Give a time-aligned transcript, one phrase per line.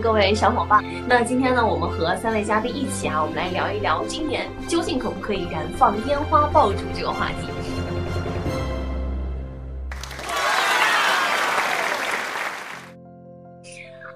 [0.00, 0.82] 各位小伙伴。
[1.06, 7.48] 那今天呢，我们和三位嘉宾一起啊，我们来聊一聊今年究竟可不可以燃放烟花爆竹这个话题。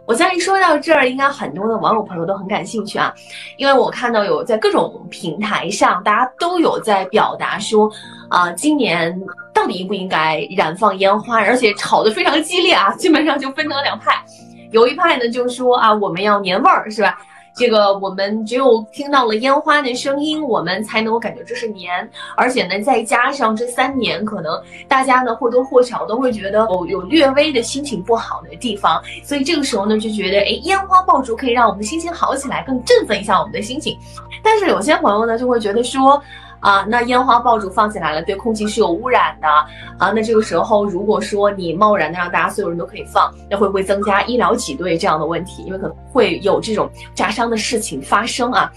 [0.04, 3.12] 我相信说到这儿，应该很多的网友朋友都很感兴趣啊，
[3.56, 7.90] 因为我看到有在各种平台上，大家都有在表达说，
[8.28, 9.18] 啊，今年
[9.54, 14.12] 到底应不应该燃放烟花，而且吵得非常激烈啊，基本上就分成了两派，
[14.72, 17.18] 有一派呢就说啊，我们要年味儿，是吧？
[17.54, 24.58] 这个我们只有听到了烟花的声音，我们才能够感觉这是年，而且呢，再加上这三年，可能
[24.88, 33.98] 大家呢或多或少都会觉得有有略微的心情不好的地方，所以这个时候呢就觉得，哎，烟花爆竹可以让我们的心情好起来，更振奋一下我们的心情。
[34.42, 36.22] 但是有些朋友呢就会觉得说。
[36.62, 39.48] 啊，那烟花爆竹放起来了，对空气是有污染的
[39.98, 40.12] 啊。
[40.14, 45.64] 那这个时候，如果说你贸然的让大家所有人都可以放，那会不会增加医疗挤兑这样的问题？
[45.64, 48.72] 因为可能会有这种炸伤的事情发生啊。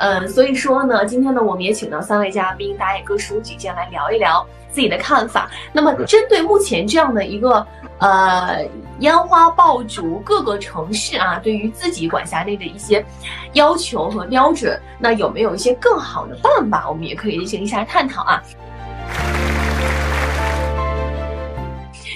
[0.00, 5.48] 嗯，所以说呢，今天呢，我们也请到三位嘉宾，大家也各抒己见，来聊一聊自己的看法。
[5.72, 7.64] 那么，针对目前这样的一个。
[8.00, 8.64] 呃，
[9.00, 13.04] 烟花爆竹，各个城市啊，对于自己管辖内的一些
[13.54, 16.88] 要求和标准，那有没有一些更好的办法？
[16.88, 18.40] 我们也可以进行一下探讨啊。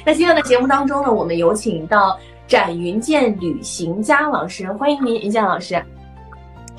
[0.04, 2.16] 那今天的节目当中呢，我们有请到
[2.46, 5.82] 展云剑旅行家老师，欢迎您，云剑老师。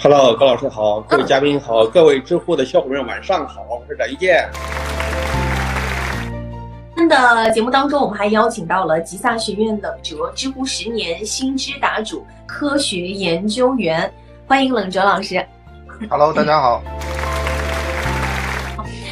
[0.02, 4.50] Hello，高老师好，各位嘉宾好，各位知乎的小伙伴晚上好，我是展云剑。
[7.08, 14.12] 的节目当中，我们还邀请到了吉萨学院冷哲知乎十年新知答主、科学研究员，
[14.48, 15.46] 欢迎冷哲老师。
[16.10, 16.82] Hello，大家好。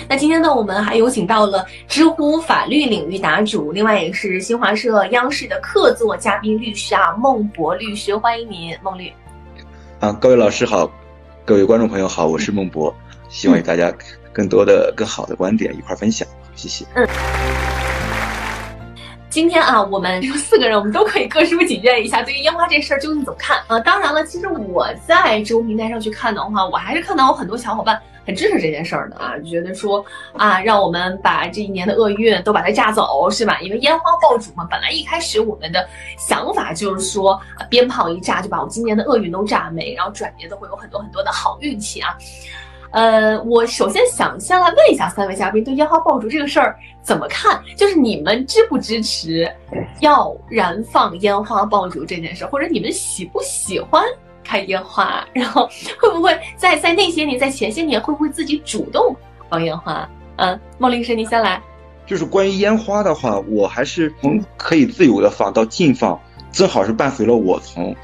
[0.10, 9.12] 那今天呢，我们还有请到了知乎法律领域答主，另外也是新华社央视的客座嘉宾律师啊，孟博律师，欢迎您，孟律。
[10.02, 10.92] 啊，各位老师好，
[11.46, 12.94] 各位观众朋友好，我是孟博，
[13.30, 13.94] 希望与大家
[14.34, 16.84] 更多的、更好的观点一块分享，谢谢。
[16.96, 17.08] 嗯。
[19.32, 23.80] 今天啊，我们四个人，我们都可以各抒己见一下，对于烟花这事儿究竟怎么看啊？
[23.80, 27.98] 当然了，其实我在知乎平台上去看的话，我还是看到有很多小伙伴
[28.28, 33.58] 很支持这件事儿的啊，就觉得说啊，让我们把这一年的厄运都把它炸走，是吧？
[33.62, 35.88] 因为烟花爆竹嘛，本来一开始我们的
[36.18, 37.40] 想法就是说，
[37.70, 42.10] 鞭炮一炸就把我今年的厄运都炸没，然后转年都会有很多很多的好运气啊。
[42.92, 47.62] 呃，我首先想先来问一下三位嘉宾，对烟花爆竹这个事儿怎么看？
[47.76, 49.50] 就是你们支不支持
[50.02, 54.04] 要燃放烟花爆竹这件事，或者你们喜不喜欢
[54.44, 55.26] 开烟花？
[55.34, 55.70] 然后
[56.00, 59.16] 会不会在在那些年，在前些年会不会自己主动
[59.50, 60.08] 放烟花？
[60.36, 61.62] 嗯，孟律师，你先来。
[62.06, 66.20] 就是关于烟花的话，我还是从可以自由的放到禁放，
[66.52, 67.96] 正好是伴随了我从。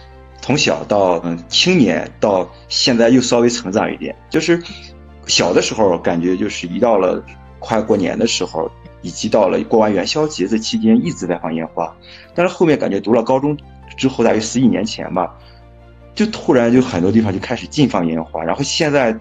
[0.48, 4.64] 从小到嗯青年到现在又稍微成长一点，就是
[5.26, 7.22] 小的时候感觉就是一到了
[7.60, 8.72] 快过年的时候，
[9.02, 11.94] 以及到了过完元宵节这期间一直在放烟花，
[12.34, 13.58] 但是后面感觉读了高中
[13.98, 15.36] 之后，大约十几年前吧，
[16.16, 19.14] 就突然就很多地方就开始禁放烟花，然后现在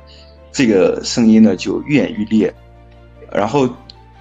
[0.53, 2.54] 这个声音呢就愈演愈烈，
[3.32, 3.69] 然后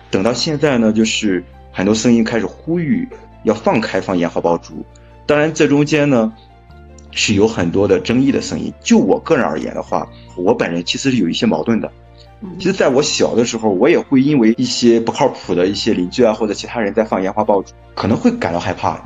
[0.09, 3.07] 等到现在呢，就是很多声音开始呼吁
[3.43, 4.83] 要放开放烟花爆竹，
[5.27, 6.33] 当然这中间呢。
[7.15, 8.71] 是有很多的争议的声音。
[8.79, 11.91] 就我个人而言的话，我本人其实是有一些矛盾的。
[12.59, 19.01] 其实在我小的时候，我也会因为一些不靠谱的一些邻居啊，或者其他人在放烟花爆竹，可能会感到害怕。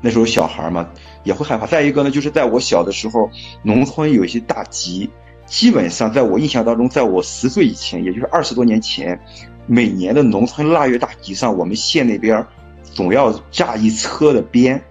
[0.00, 0.88] 那时候小孩嘛，
[1.22, 1.66] 也会害怕。
[1.66, 3.30] 再一个呢，就是在我小的时候，
[3.62, 5.08] 农村有一些大集，
[5.44, 9.20] 基本上在我印象当中，在我十岁以前，也就是二十多年前，
[9.66, 12.44] 每年的农村腊月大集上，我们县那边
[12.82, 14.82] 总要炸一车的鞭。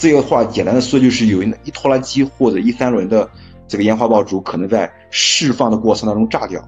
[0.00, 3.28] 这个话简单的说，就是有一一拖拉机或者一三轮的
[3.68, 6.58] 这个烟花爆竹可能在释放的过程当中炸掉。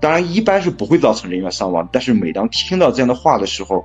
[0.00, 3.84] 当然，一般是不会造成人员伤亡，但是每当听到这样的话的时候，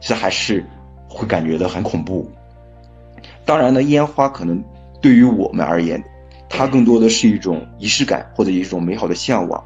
[0.00, 0.64] 其实还是
[1.06, 2.26] 会感觉到很恐怖。
[3.44, 4.64] 当然呢，烟花可能
[5.02, 6.02] 对于我们而言，
[6.48, 9.62] 它更多的是一种仪式感或者一种美好的向往。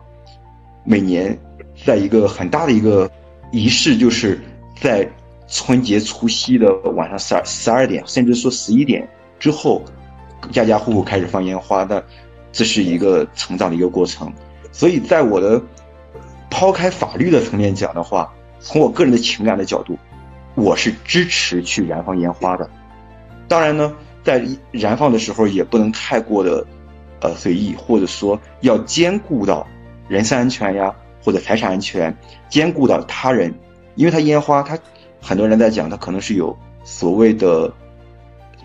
[0.82, 1.38] 每年
[1.84, 3.08] 在一个很大的一个
[3.52, 4.40] 仪式，就是
[4.80, 5.08] 在。
[5.48, 9.08] 春节除夕的晚上十二十二点，甚至说十一点
[9.38, 9.82] 之后，
[10.50, 12.04] 家家户户开始放烟花的，
[12.52, 14.32] 这是一个成长的一个过程。
[14.72, 15.62] 所以在我的
[16.50, 19.96] 抛开法律的层面讲的话，从我个人的情感的角度，
[20.54, 22.69] 我是支持去燃放烟花的。
[23.46, 23.94] 当然呢，
[24.25, 26.66] 在燃放的时候也不能太过的
[27.20, 29.66] 呃随意，或者说要兼顾到
[30.08, 32.16] 人身安全呀，或者财产安全，
[32.48, 33.54] 兼顾到他人，
[33.94, 34.76] 因为它烟花它。
[35.20, 37.72] 很多人在讲，它可能是有所谓的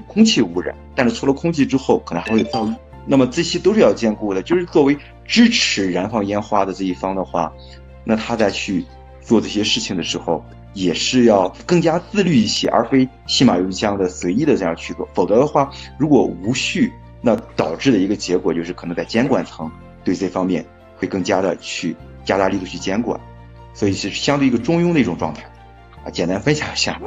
[0.07, 2.75] 空气污染，但是除了空气之后，可能还会噪音。
[3.05, 4.41] 那么这些都是要兼顾的。
[4.41, 4.95] 就是作为
[5.25, 7.51] 支持燃放烟花的这一方的话，
[8.03, 8.85] 那他在去
[9.21, 10.43] 做这些事情的时候，
[10.73, 15.07] 也是要更加自律一些，而非信马由缰的随意的这样去做。
[15.13, 19.69] 否则的话，如果无序，那导致的一个结果就是可能在监管层
[20.03, 20.65] 对这方面
[20.97, 23.19] 会更加的去加大力度去监管，
[23.73, 25.43] 所以是相对一个中庸的一种状态。
[26.03, 26.99] 啊，简单分享一下。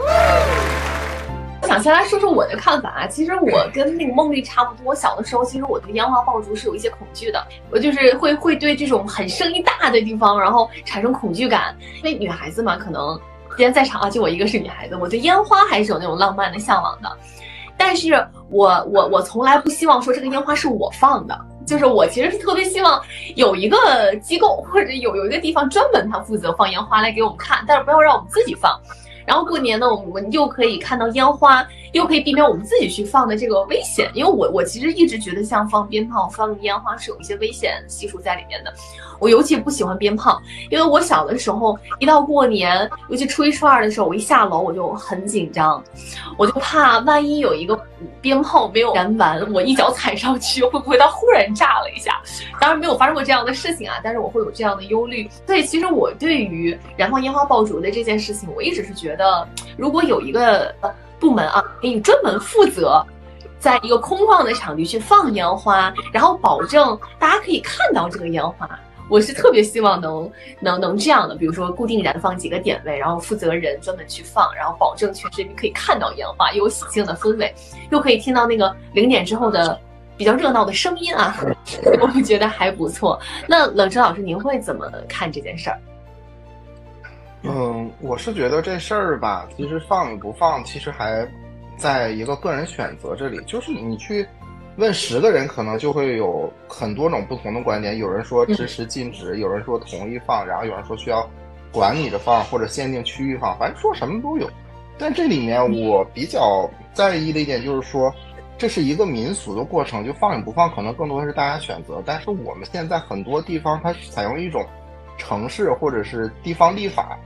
[1.63, 13.19] 我想先来说说我的看法啊，其实我跟那个梦丽差不多，小的时候其实我对烟花爆竹是有一些恐惧的，我就是会会对这种很声音大的地方，然后产生恐惧感，因为女孩子嘛，可能
[13.51, 17.11] 今天在场啊，就我一个是女孩子，我对烟花还是有那种浪漫的向往的，
[17.79, 18.13] 但是
[18.51, 21.37] 我我我从来不希望说这个烟花是我放的。
[21.67, 23.01] 就是我其实是特别希望
[23.37, 28.79] 有一个机构或者有有一个地方专门他负责放烟花来给我们看，但是不要让我们自己放。
[29.27, 34.11] 然后过年呢，我们又可以看到烟花，又可以避免我们自己去放的这个危险。
[34.15, 38.73] 因为我我其实一直觉得像放鞭炮、放烟花是有一些危险系数在里面的。
[39.21, 45.83] 我尤其不喜欢鞭炮，因为我小的时候一到过年，尤其初一初二的时候，我一下楼我就很紧张，
[46.37, 47.81] 我就怕万一有一个
[48.21, 52.21] 鞭炮没有燃完，我一脚踩上去，会不会它忽然炸了一下？
[52.61, 55.31] 当然没有发生过这样的事情啊，但是我会有这样的忧虑。
[55.47, 60.75] 所以其实我对于燃放烟花爆竹的这件事情，我一直是觉得，如果有一个
[61.25, 63.03] 部门啊，给你专门负责。
[63.59, 68.69] 在一个空旷的场地去放烟花，然后保证大家可以看到这个烟花。
[69.09, 70.31] 我是特别希望能
[70.61, 77.55] 能能这样的，比如说固定燃放几个点位，然后负责人专门去放，然后保证全市民可以看到烟花，又有喜庆的氛围，
[77.91, 79.81] 又可以听到那个零点之后的
[80.19, 81.35] 比较热闹的声音啊，
[82.03, 83.19] 我觉得还不错。
[83.49, 85.81] 那冷晨老师，您会怎么看这件事儿？
[87.45, 91.27] 嗯，我是觉得这事儿吧，其实放与不放，其实还
[91.77, 94.27] 在一个个人选择这里，就是你去。
[94.77, 97.97] 问十个人，可能就会有很多种不同的观点。
[97.97, 101.25] 有人说支持禁止，有人说同意放，然后有人说需要
[101.71, 104.51] 管理着放或者限定区域放，反正说什么都有。
[104.99, 108.13] 但这里面我比较在意的一点就是说，
[108.59, 112.03] 这是一个民俗的过程，就放与不放可能更多的是大家选择。
[112.05, 114.67] 但是我们现在很多地方，它采用一种
[115.17, 117.17] 城市或者是地方立法，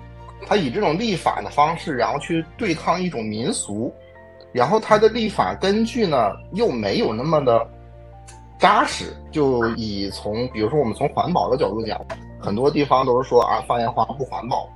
[0.48, 3.92] 它以这种立法的方式，然后去对抗一种民俗。
[4.50, 7.68] 然后它的立法根据呢又没有那么的
[8.58, 12.00] 扎实，就以从比如说我们从环保的角度讲，
[12.40, 14.66] 很多地方都是说啊放烟花不环保，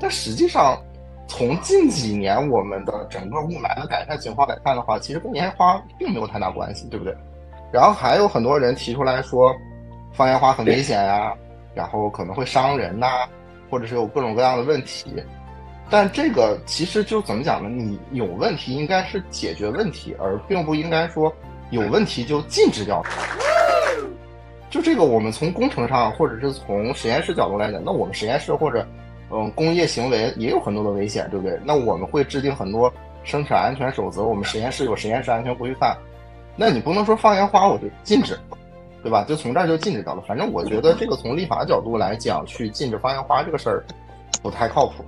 [0.00, 0.80] 但实际上
[1.26, 7.12] 从近几年我们的整个雾霾的改善情况来看的话，其实跟烟花并没有太大关系，对不对？
[7.72, 9.52] 然后还有很多人提出来说
[10.12, 11.34] 放烟花很危险呀，
[11.74, 13.28] 然后可能会伤人呐，
[13.70, 15.14] 或者是有各种各样的问题。
[15.90, 17.68] 但这个其实就怎么讲呢？
[17.68, 21.32] 你有问题应该是解决问题，而并不应该说
[21.70, 23.02] 有问题就禁止掉。
[24.68, 28.86] 就这个，我们从工程上或者是从实验室角度来讲，那我们实验室或者
[29.30, 31.58] 嗯工业行为也有很多的危险，对不对？
[31.64, 32.92] 那我们会制定很多
[33.24, 35.96] 生产安全守则，我们实验室有实验室安全规范。
[36.54, 38.38] 那你不能说放烟花我就禁止，
[39.02, 39.24] 对吧？
[39.28, 40.22] 就从这儿就禁止掉了。
[40.26, 43.84] 反正我觉得这个从立法角度来讲，去禁止放烟花这个事儿
[44.42, 45.04] 不太靠谱。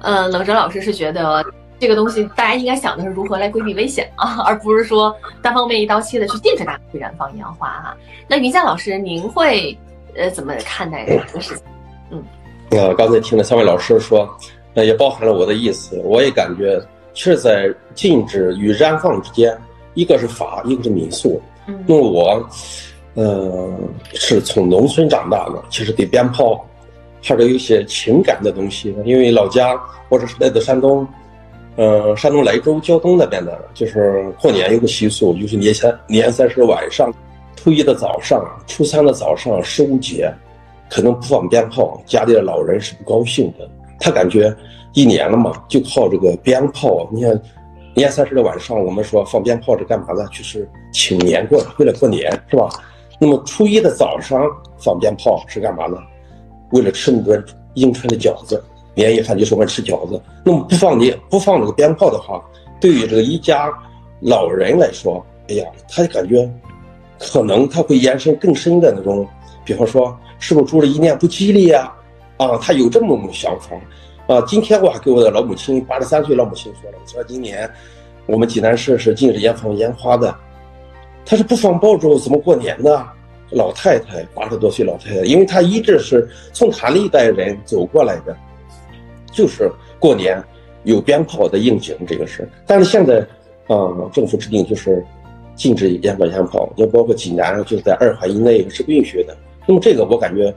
[0.00, 1.44] 嗯， 冷哲老师是觉得
[1.78, 7.96] 这个东西大家应该想的是如何来规避危险啊，而不是说单方面一刀切的去禁止大家去燃放烟花哈。
[8.28, 9.76] 那云夏老师，您会
[10.16, 11.64] 呃怎么看待这个事情？
[12.10, 12.24] 嗯，
[12.70, 14.28] 呃，刚才听了三位老师说，
[14.74, 16.00] 那也包含了我的意思。
[16.04, 16.80] 我也感觉，
[17.12, 19.56] 其实，在禁止与燃放之间，
[19.96, 21.42] 一个是法，一个是民俗。
[21.66, 22.48] 嗯，因为我，
[23.14, 23.68] 呃，
[24.14, 26.64] 是从农村长大的，其实对鞭炮。
[27.28, 29.76] 还是有些情感的东西，因为老家
[30.08, 31.04] 或者是来自山东，
[31.74, 37.12] 呃，山东莱州胶东那边的，就是过年有个习俗，就是年三年三十晚上，
[37.56, 40.32] 初一的早上，初三的早上，十五节，
[40.88, 43.68] 可能不放鞭炮，家里的老人是不高兴的。
[43.98, 44.54] 他感觉
[44.92, 47.08] 一年了嘛，就靠这个鞭炮。
[47.10, 47.42] 你看，
[47.96, 50.22] 年三十的晚上，我们说放鞭炮是干嘛的？
[50.26, 52.68] 就是请年过，为了过年，是吧？
[53.18, 55.96] 那么初一的早上放鞭炮是干嘛呢？
[56.72, 58.62] 为了吃那顿迎春的饺子，
[58.94, 60.20] 年夜饭就是我吃饺子。
[60.44, 62.44] 那么不放年不放这个鞭炮的话，
[62.78, 63.72] 对于这个一家
[64.20, 66.46] 老人来说，哎呀，他感觉
[67.18, 69.26] 可能他会延伸更深的那种，
[69.64, 71.90] 比方说是不是住了一年不吉利呀？
[72.36, 73.70] 啊，他有这么种想法。
[74.26, 77.70] 啊，今天我还给我的老母亲八十三岁老母亲说了，我说今年
[78.26, 80.34] 我们济南市是禁止烟放烟花的，
[81.24, 83.06] 他是不放爆竹怎么过年呢？
[83.50, 88.36] 老太太八十多岁，老太太，因为她一直是从她那一代人走过来的，
[89.30, 90.42] 就是过年，
[90.82, 92.48] 有鞭炮的应景这个事。
[92.66, 93.20] 但是现在
[93.68, 95.00] 啊，政府制定就是
[95.54, 99.36] 禁止燃放烟炮，就包括济南就是在二环以内是不允许的。
[99.64, 100.52] 那么这个我感觉，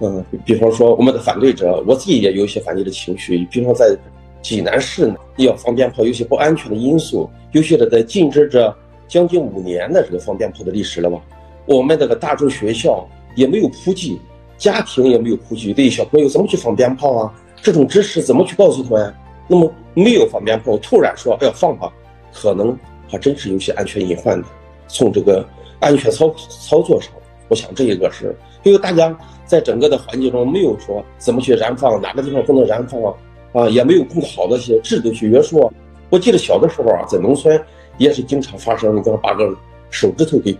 [0.00, 3.46] 嗯，比方说我们的反对者，我自己也有一些反对的情绪。
[3.50, 3.96] 比方在
[4.42, 11.20] 济南市呢要放鞭炮，有些不安全的因素，尤其是在禁止着将近五年的这个放鞭炮的历史了吧？
[11.66, 14.20] 我们这个大众学校也没有普及，
[14.58, 17.32] 家庭也没有普及，对小朋友怎么去放鞭炮啊？
[17.62, 19.14] 这种知识怎么去告诉他们？
[19.46, 21.90] 那么没有放鞭炮，突然说要放吧，
[22.32, 22.76] 可能
[23.08, 24.48] 还真是有些安全隐患的。
[24.88, 25.46] 从这个
[25.80, 27.12] 安全操操作上，
[27.48, 28.36] 我想这一个是。
[28.62, 29.14] 因为大家
[29.54, 33.14] 在整个的环境中没有说怎么去燃放，哪个地方不能燃放啊，
[33.52, 35.72] 啊，也没有更好的一些制度去约束。
[36.10, 37.62] 我记得小的时候啊，在农村
[37.96, 39.56] 也是经常发生，你说把个
[39.90, 40.58] 手指头给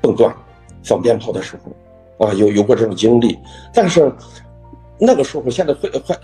[0.00, 0.34] 蹦断，
[0.82, 3.38] 放鞭炮的时候，啊，有有过这种经历。
[3.74, 4.10] 但是
[4.98, 6.16] 那个时候，现在会会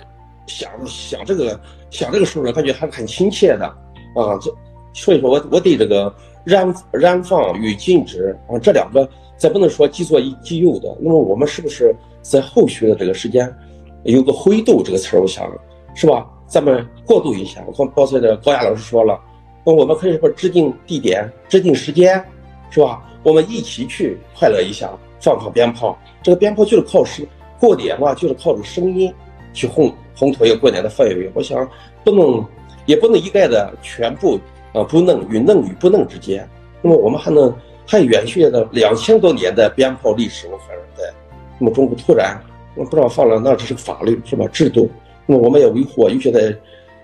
[0.46, 1.60] 想想这个
[1.90, 3.66] 想这个时候，感觉还是很亲切的
[4.16, 4.38] 啊。
[4.40, 4.50] 这
[4.94, 6.10] 所以说我我对这个
[6.42, 9.06] 燃燃放与禁止啊这两个。
[9.38, 13.50] 再不能说既做既有的，那么我们是不是在后续的这个时间
[14.02, 15.21] 有个灰度这个词儿？
[15.21, 15.49] 我想
[15.95, 16.28] 是吧？
[16.49, 17.62] 咱们过渡一下。
[17.66, 19.18] 我刚刚才的高亚老师说了，
[19.64, 22.23] 那我们可以说制定地点、制定时间，
[22.68, 23.02] 是吧？
[23.23, 24.90] 我们一起去快乐一下，
[25.21, 25.97] 放放鞭炮。
[26.21, 27.25] 这个鞭炮就是靠声
[27.61, 29.14] 过年嘛，就是靠这个声音
[29.52, 31.30] 去烘烘托一个过年的氛围。
[31.33, 31.68] 我想
[32.02, 32.45] 不能
[32.87, 34.38] 也不能一概的全部
[34.73, 36.49] 啊不能与能与不能之间。
[36.83, 37.54] 那么我们还能。
[37.90, 41.04] 还延续了两千多年的鞭炮历史，我反正在，
[41.59, 42.38] 那么中国突然
[42.75, 44.47] 我不知道放了，那这是个法律是吧？
[44.49, 44.90] 制度，
[45.25, 46.54] 那么我们也维护，尤其在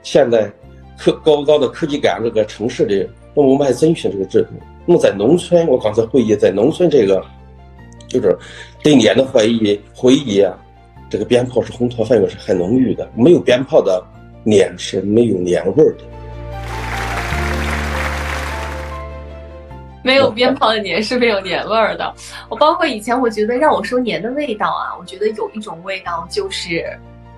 [0.03, 0.53] 现在
[0.99, 4.49] 科高高的科技感这个城市里，那么我们还遵循这个制度。
[4.85, 7.25] 那么在农村，我刚才会议在农村这个，
[8.07, 8.37] 就是
[8.83, 10.55] 对年的回忆回忆啊，
[11.09, 14.05] 这个鞭炮是烘托氛围是很浓郁的，没有鞭炮的
[14.45, 16.05] 年是没有年味儿的。
[20.05, 22.15] 没有鞭炮的年是没有年味儿的。
[22.51, 26.85] 我包括以前，我觉得让我说年的味道啊，我觉得有一种味道就是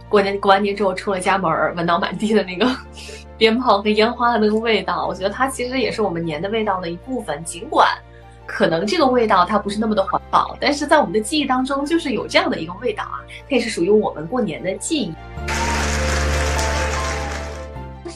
[0.09, 2.69] 过年过完年之后出了家门儿，闻到满地的那个
[3.39, 5.07] 鞭炮和烟花的那个味道。
[5.07, 7.41] 我觉得它其实也是我们年的味道的一部分。
[7.45, 7.87] 尽管
[8.47, 15.15] 可能这个味道它不是那么的环保，但是在我们的记忆当中就是有这样的一个味道啊，它也是属于我们过年的记忆。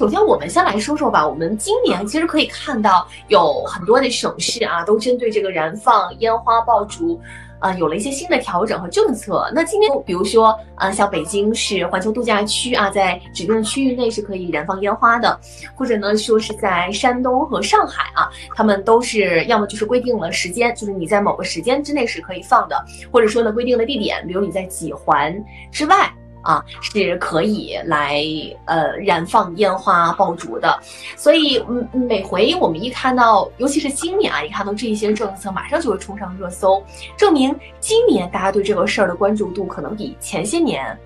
[0.01, 1.29] 首先，我们先来说说吧。
[1.29, 7.21] 我们今年其实可以看到有很多的省市啊，都针对这个燃放烟花爆竹，
[7.59, 9.53] 啊，有了一些新的调整和政策。
[9.55, 15.39] 那今天，比如说，啊，像北京市环球度假区啊，在指定的区域内是可以燃放烟花的，
[15.75, 18.27] 或者呢，说是在山东和上海啊，
[18.57, 26.11] 他们都是要么就是规定了时间，就是你在某个时间之内是可以放的，或者说呢，规定的地点，比如你在几环之外。
[26.43, 28.25] 啊，是可以来
[28.65, 30.79] 呃燃放烟花爆竹的，
[31.17, 36.83] 所以嗯每回我们一看到，尤其是今年啊，一看到这些政策，马上就会冲上热搜，
[37.17, 40.99] 证明今年大家对这个事儿的关注度可能比前些年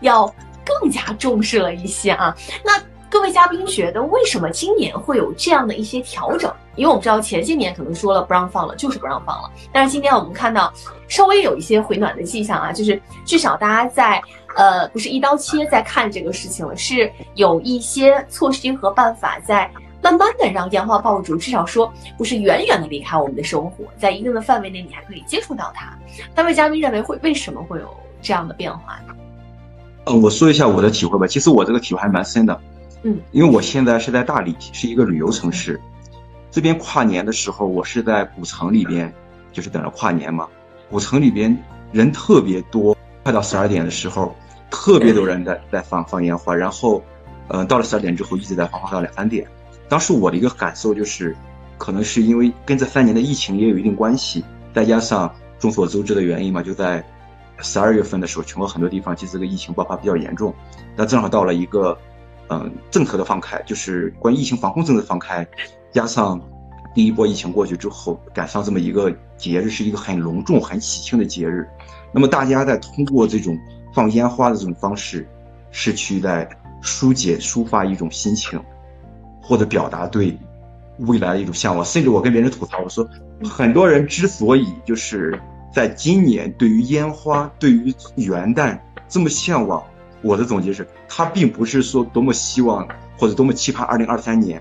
[0.00, 0.26] 要
[0.64, 2.36] 更加重视了一些啊。
[2.64, 2.72] 那
[3.10, 6.52] 各位嘉宾觉得，为什么今年会有这样的一些调整？
[6.76, 10.72] 因为我们知道前些年可能说了不让放了，就是不让放了，但是今年我们看到
[11.08, 14.22] 稍微有一些回暖的迹象啊，就是至少大家在。
[14.56, 19.70] 呃，不是一刀切在看这个事情了，是有一些措施和办法在
[20.02, 25.96] 慢慢的让烟花爆竹，至少说不是远远的离开我们的生活，在一定的范围内你还可以接触到它。
[26.34, 27.88] 三位嘉宾认为会为什么会有
[28.20, 29.14] 这样的变化呢？
[30.04, 31.26] 呃，我说一下我的体会吧。
[31.26, 32.60] 其实我这个体会还蛮深的，
[33.04, 35.80] 嗯，因为我现在是在大理，是一个旅游城市，
[36.50, 39.12] 这边跨年的时候，我是在古城里边，
[39.52, 40.48] 就是等着跨年嘛。
[40.90, 41.56] 古城里边
[41.92, 44.34] 人特别多，快到十二点的时候。
[44.72, 47.00] 特别多人在在放放烟花，然后，
[47.48, 49.46] 嗯，到了十二点之后一直在放放到两三点。
[49.86, 51.36] 当时我的一个感受就是，
[51.76, 54.42] 可能是因为跟这三年的疫情也有一定关系，
[54.74, 57.04] 再加上众所周知的原因嘛，就在
[57.58, 60.54] 十二月份的时候，全国很多地方其实这个疫情爆发比较严重。
[60.96, 61.96] 那正好到了一个，
[62.48, 65.46] 嗯，政策的放开，就是关于疫情防控政策放开，
[65.92, 66.40] 加上
[66.94, 71.68] 第一波疫情过去之后，赶上这么一个节日，是一个很隆重、很喜庆的节日。
[72.10, 73.54] 那么大家在通过这种。
[73.92, 75.28] 放烟花的这种方式，
[75.70, 76.48] 是去在
[76.80, 78.60] 疏解、抒发一种心情，
[79.40, 80.36] 或者表达对
[80.98, 81.84] 未来的一种向往。
[81.84, 83.08] 甚至我跟别人吐槽，我说，
[83.44, 85.40] 很多人之所以就是
[85.72, 89.82] 在今年对于烟花、对于元旦这么向往，
[90.22, 92.86] 我的总结是，他并不是说多么希望
[93.18, 94.60] 或者多么期盼二零二三年，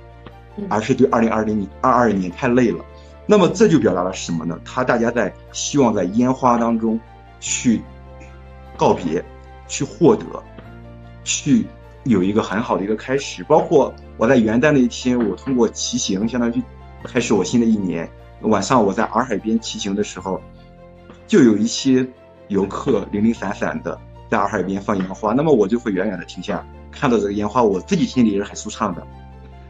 [0.70, 2.84] 而是对二零二零年、二二年太累了。
[3.26, 4.60] 那么这就表达了什么呢？
[4.66, 7.00] 他大家在希望在烟花当中
[7.40, 7.82] 去。
[8.78, 9.24] 告别，
[9.68, 10.24] 去获得，
[11.24, 11.66] 去
[12.04, 13.44] 有一个很好的一个开始。
[13.44, 16.62] 包括我在元旦那一天，我通过骑行，相当于
[17.04, 18.10] 开始我新的一年。
[18.42, 20.42] 晚上我在洱海边骑行的时候，
[21.28, 22.08] 就有一些
[22.48, 24.00] 游客零零散散的
[24.30, 29.06] 在洱海边放烟花，那么我就会远远的停下，看到这个烟花，我自己心里也是很舒畅的。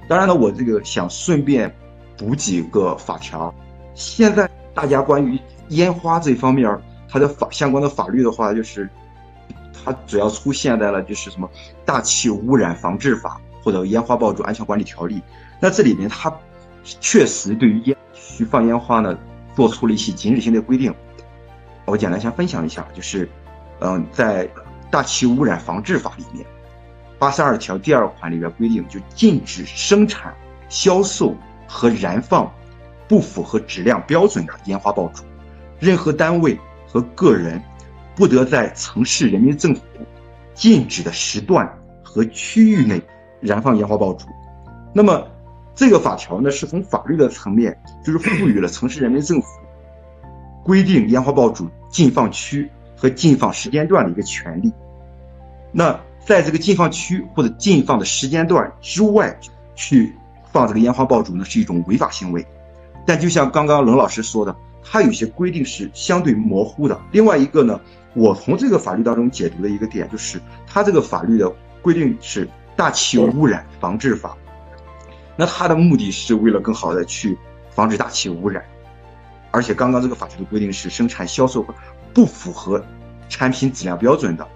[0.07, 1.73] 当然了，我这个想顺便
[2.17, 3.53] 补几个法条。
[3.93, 5.37] 现在大家关于
[5.69, 6.79] 烟花这方面，
[7.11, 8.89] 它的法相关的法律的话，就是
[9.83, 11.45] 它主要出现在了就是什么
[11.85, 15.15] 《大气污染防治法》或者《烟花爆竹安全管理条例》。
[15.59, 16.33] 那这里面它
[16.83, 19.15] 确实对于烟去放烟花呢，
[19.55, 20.93] 做出了一些禁止性的规定。
[21.85, 23.29] 我简单先分享一下，就是
[23.81, 24.47] 嗯，在
[24.89, 26.45] 《大气污染防治法》里面。
[27.19, 30.33] 八十二条第二款里边规定，就禁止生产、
[30.69, 31.35] 销售
[31.67, 32.51] 和燃放
[33.07, 35.23] 不符合质量标准的烟花爆竹。
[35.79, 36.57] 任何单位
[36.91, 37.61] 和个人
[38.15, 39.81] 不得在城市人民政府
[40.53, 41.67] 禁止的时段
[42.03, 43.01] 和区域内
[43.39, 44.25] 燃放烟花爆竹。
[44.93, 45.25] 那么，
[45.73, 49.47] 这个法条呢，是从法律的层面，就是赋予了城市人民政府
[50.63, 54.71] 规定烟花爆竹禁放区和禁放时间段的一个权利。
[55.71, 55.99] 那。
[56.23, 59.35] 在这个禁放区或者禁放的时间段之外，
[59.73, 60.15] 去
[60.51, 62.45] 放这个烟花爆竹呢，是一种违法行为。
[63.07, 66.99] 但就像刚刚冷老师说的，它有些规定是相对模糊的。
[67.11, 67.79] 另外一个呢，
[68.13, 72.45] 我从这个法律当中解读的一个点就是，它这个法律的规定是
[72.75, 74.29] 《大气污染防治法》，
[75.35, 77.37] 那它的目的是为了更好的去
[77.69, 78.63] 防止大气污染。
[79.51, 81.65] 而且刚刚这个法条的规定是生产销售
[82.13, 82.81] 不符合
[83.27, 84.47] 产品质量标准的。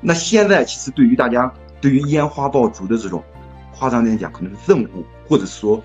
[0.00, 3.22] 那现在其实对于大家对于烟花爆竹的这种
[3.74, 5.82] 夸张点讲，可能是任务或者说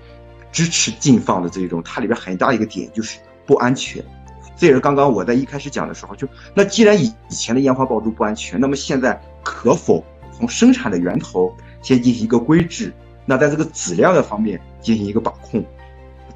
[0.50, 4.04] 支持禁放的这种，它里边很大一个点就是不安全。
[4.56, 12.92] 这也是刚刚我在一开始讲的时候，就那既然以以前的烟花爆竹不安全，那么现在可否从生产的源头先进行一个规制？
[13.26, 15.64] 那在这个质量的方面进行一个把控，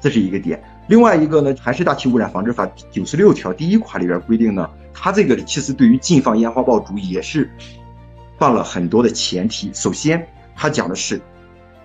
[0.01, 0.61] 这是一个点。
[0.87, 4.69] 另外一个呢，还是《大气污染防治法》九十六条第一款里边规定呢。
[4.91, 7.49] 它这个其实对于禁放烟花爆竹也是
[8.37, 9.71] 放了很多的前提。
[9.73, 11.21] 首先，它讲的是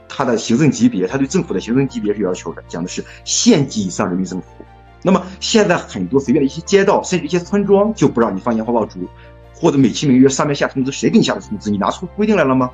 [0.08, 4.63] 它的行政级别，它对政府的行政级别是要求的，讲的是县级以上人民政府。
[5.04, 9.08] 那么现在很多随便的一些街道，甚至一些村庄就不让你放烟花爆竹，
[9.54, 11.70] 或者美其名曰上面下通知，谁给你下的通知？
[11.70, 12.70] 你拿出规定来了吗？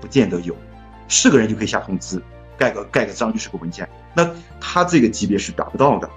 [0.00, 0.56] 不见得有，
[1.06, 2.20] 是个人就可以下通知，
[2.58, 3.88] 盖个盖个章就是个文件。
[4.14, 4.28] 那
[4.60, 6.10] 他这个级别是达不到的。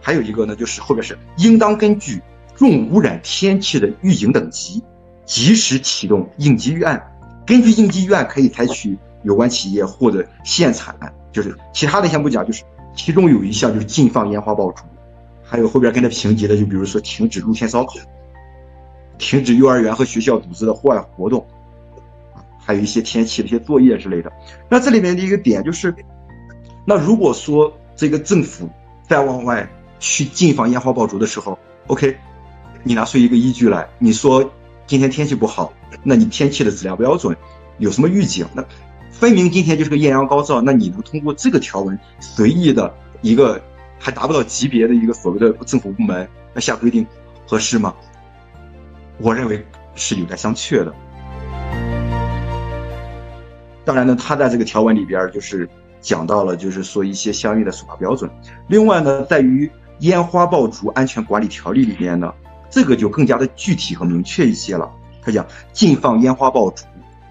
[0.00, 2.20] 还有一个呢，就是后边是应当根据。
[2.58, 4.82] 重污染天气的预警等级，
[5.26, 6.98] 及时启动应急预案。
[7.46, 10.96] 根据应急预案，可以采取有关企业或者限产，
[11.30, 12.64] 就是其他的先不讲，就是
[12.96, 14.82] 其中有一项就是禁放烟花爆竹，
[15.44, 17.94] 还有后边跟着评级的，就比如说停止露天烧烤，
[19.18, 21.46] 停止幼儿园和学校组织的户外活动，
[22.58, 24.32] 还有一些天气的一些作业之类的。
[24.68, 25.94] 那这里面的一个点就是，
[26.84, 28.68] 那如果说这个政府
[29.06, 29.68] 再往外
[30.00, 31.56] 去禁放烟花爆竹的时候
[31.86, 32.16] ，OK。
[32.88, 34.48] 你拿出一个依据来，你说
[34.86, 35.72] 今天天气不好，
[36.04, 37.36] 那你天气的质量标准
[37.78, 38.46] 有什么预警？
[38.54, 38.64] 那
[39.18, 43.58] 分明今天就是个艳阳高照，那你能通过这个条文随意的一个
[43.98, 47.06] 还达不到级别的一个所谓的政府部门那下规定
[47.46, 47.94] 合适吗？
[49.18, 50.94] 我认为是有待商榷的。
[53.86, 55.66] 当然呢，他在这个条文里边就是
[56.02, 58.30] 讲到了，就是说一些相应的守法标准。
[58.68, 62.32] 另外呢，在于烟花爆竹安全管理条例里面呢。
[62.68, 64.90] 这个就更加的具体和明确一些了。
[65.22, 66.84] 他讲，禁放烟花爆竹，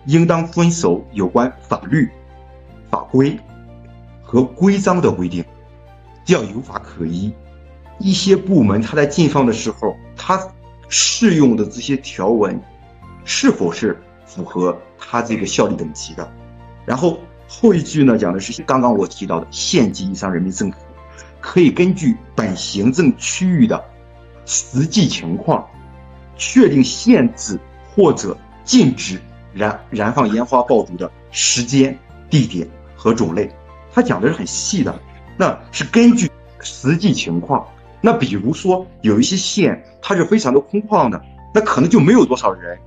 [0.05, 2.09] 应当遵守有关法律、
[2.89, 3.39] 法规
[4.21, 5.43] 和规章的规定，
[6.27, 7.33] 要有法可依。
[7.97, 10.39] 一些部门他在禁放的时候，他
[10.89, 12.61] 适用的这些条文，
[13.23, 16.31] 是否是符合他这个效力等级的？
[16.85, 20.77] 然后后一句呢，讲的是刚刚我提到的县级以上人民政府，
[21.39, 23.83] 可以根据本行政区域的。
[24.47, 25.67] 实际情况，
[26.37, 27.59] 确定限制
[27.95, 29.19] 或者禁止
[29.55, 31.97] 燃燃放烟花爆竹的时间、
[32.29, 33.49] 地点和种类。
[33.91, 34.93] 他讲的是很细的，
[35.37, 37.65] 那是根据实际情况。
[38.01, 41.19] 那比如说有一些县，它是非常的空旷的，
[41.53, 42.77] 那可能就没有多少人，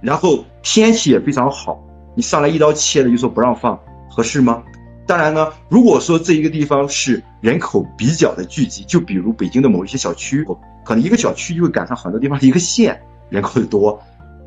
[0.00, 1.78] 然后天气也非常好，
[2.16, 3.78] 你上来一刀切的就说不让放，
[4.10, 4.62] 合适吗？
[5.06, 10.44] 当然呢，如果说这一个地方是人口比较的聚集，就比如北京的某一些小区。
[10.84, 14.00] 可能一个小区就会赶上很多地方一个县人口的多，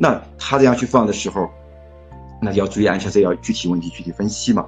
[0.04, 1.48] 那他这样去放的时候，
[2.42, 4.68] 那要注意安全，这要具体问题具体分析嘛。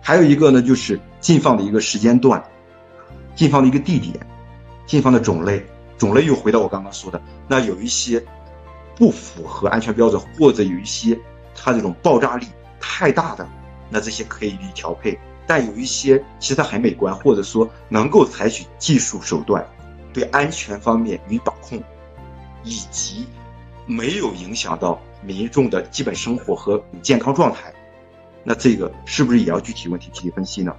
[0.00, 2.42] 还有一个呢，就是禁放的一个时间段，
[3.34, 4.18] 禁放的一个地点，
[4.86, 5.62] 禁放的种类，
[5.98, 8.24] 种类又回到我刚刚说的，那有一些
[8.96, 11.18] 不符合安全标准，或者有一些
[11.54, 12.46] 它这种爆炸力
[12.80, 13.46] 太大的，
[13.90, 15.18] 那这些可以予以调配。
[15.46, 19.62] 但有一些其实它很美观，或者说能够采取技术手段，
[20.10, 21.82] 对安全方面予以把控，
[22.62, 23.26] 以及
[23.86, 27.72] 没有影响到民众的基本生活和健康状态，
[28.42, 30.74] 那这个是不是也要具体问题具体分析呢？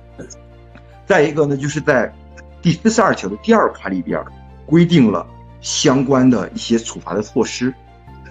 [1.06, 2.14] 再一个呢，就是在
[2.62, 4.24] 第四十二条的第二款里边
[4.66, 5.26] 规定了
[5.62, 7.74] 相关的一些处罚的措施。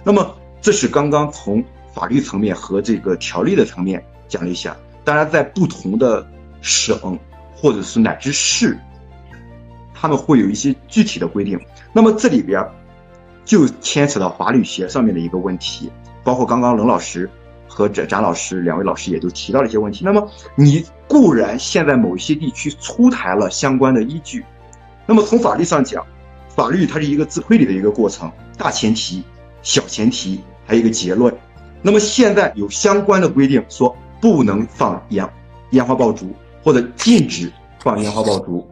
[0.03, 4.75] 那么这是刚刚从法律层面和这个条例的层面讲了一下。
[5.05, 6.27] 当然，在不同的
[6.61, 7.17] 省
[7.55, 8.77] 或者是乃至市，
[9.93, 11.59] 他们会有一些具体的规定。
[11.93, 12.61] 那么这里边
[13.45, 15.89] 就牵扯到法律学上面的一个问题，
[16.23, 17.29] 包括刚刚冷老师
[17.67, 20.03] 和展展老师两位老师也都提到了一些问题。
[20.03, 24.43] 那么你固然现在某一些地区出台了相关的依据，
[25.05, 26.05] 那么从法律上讲，
[26.49, 29.23] 法律它是一个自推理的一个过程，大前提、
[29.61, 31.33] 小前提，还有一个结论。
[31.81, 33.95] 那么现在有相关的规定说。
[34.21, 35.29] 不能放烟
[35.71, 38.67] 烟花爆竹，或者禁止放烟花爆竹，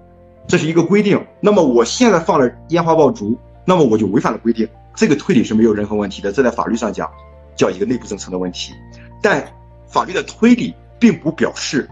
[0.48, 1.24] 这是一个规定。
[1.40, 4.68] 那么我现在放了烟花爆竹，那么我就违反了规定。
[4.96, 7.10] 这个推理是没有任何问题的，这在法律上讲
[7.56, 8.74] 叫一个内部政策的问题。
[9.22, 9.44] 但
[9.88, 11.90] 法律的推理并不表示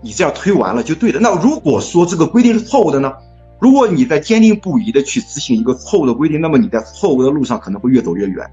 [0.00, 1.20] 你这样推完了就对的。
[1.20, 3.12] 那如果说这个规定是错误的呢？
[3.58, 8.46] 如果你在坚定不移的去执行一个错误的规定，那么你在错误的路上可能会越走越远。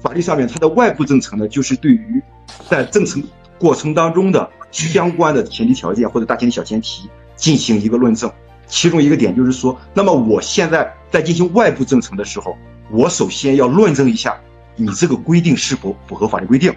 [0.00, 2.22] 法律上面它的外部政策呢，就是对于
[2.68, 3.20] 在政策。
[3.56, 8.30] 过程当中的相关的前提条件或者大前提、小前提进行一个论证，
[8.74, 12.58] 其中一个点就是说，那么我现在在进行外部政策的时候，
[12.90, 14.36] 我首先要论证一下
[14.74, 16.74] 你这个规定是否符合法律规定。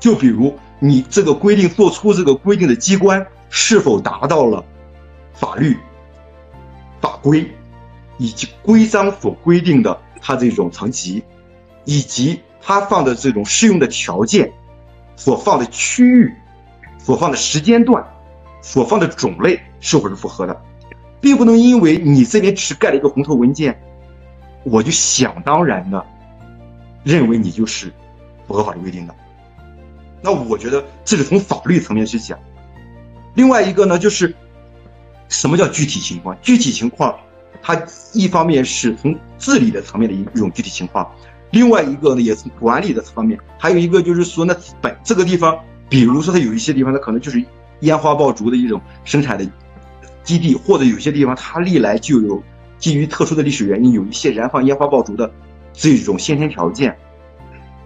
[0.00, 4.64] 就比如你这个规定做出这个规定的机关是否达到了
[5.32, 5.78] 法律
[7.00, 7.48] 法规
[8.18, 11.22] 以及规章所规定的它这种层级，
[11.84, 14.52] 以及它放的这种适用的条件。
[15.14, 16.34] 所放的区域、
[16.98, 18.04] 所放的时间段、
[18.60, 20.62] 所放的种类是否是符合的，
[21.20, 23.80] 并不能因为你这边只盖了一个红头文件，
[24.64, 26.04] 我就想当然的
[27.04, 27.92] 认为你就是
[28.46, 29.14] 符合法律规定的。
[30.22, 32.38] 那我觉得这是从法律层面去讲。
[33.34, 34.34] 另外一个呢，就是
[35.28, 36.36] 什么叫具体情况？
[36.42, 37.16] 具体情况，
[37.62, 37.80] 它
[38.12, 41.10] 一方面是从治理的层面的一种具体情况。
[41.52, 47.42] 另外一个呢，也从管理的方面，还有一个就是说，那本这个地方，比如说它有一些地方，它可能就是
[47.80, 49.44] 烟花爆竹的一种生产的
[50.30, 52.40] 基地，或者有些地方它历来就有
[52.78, 55.28] 基于特殊的历史原因，有一些燃放烟花爆竹的
[55.72, 56.96] 这种先天条件。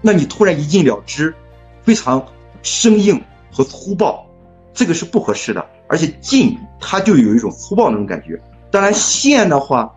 [0.03, 1.35] 那你突然一禁了之，
[1.83, 2.23] 非常
[2.63, 3.19] 生硬
[3.51, 4.27] 和粗暴，
[4.75, 5.65] 这个是不合适的。
[5.89, 8.39] 而且禁它就有一种粗暴那种感觉。
[8.71, 9.91] 当然限的话，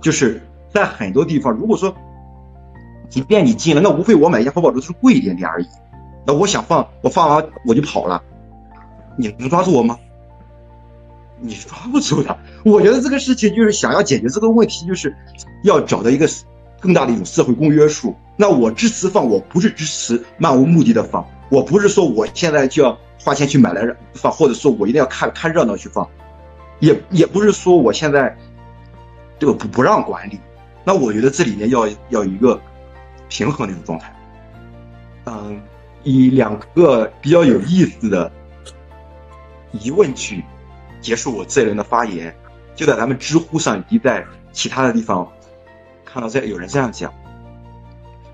[0.00, 0.40] 就是
[0.72, 1.94] 在很多地方，如果说。
[3.10, 5.66] 即便你禁了，那无非我买烟花爆竹是贵一点点而已。
[6.24, 8.22] 那我想放，我放完我就跑了，
[9.18, 9.98] 你能抓住我吗？
[11.40, 12.38] 你抓不住的。
[12.64, 15.14] 我觉得这个事情就是想要解决这个问题，就是
[15.64, 16.28] 要找到一个
[16.80, 18.14] 更大的一种社会公约数。
[18.36, 26.08] 那我支持放，我不是支持漫无目的的放，我不是说我现在就要花钱去买来放，或者说我一定要看看热闹去放，
[26.78, 28.36] 也也不是说我现在
[29.38, 30.38] 这个不不让管理。
[30.84, 32.60] 那我觉得这里面要要一个。
[33.32, 34.12] 平衡的一种状态，
[35.26, 35.60] 嗯，
[36.02, 38.28] 以两个比较有意思的
[39.70, 40.42] 疑问句
[41.00, 42.34] 结束我这一轮的发言。
[42.74, 45.30] 就在咱们知乎上以及在其他的地方
[46.04, 47.12] 看到这有人这样讲。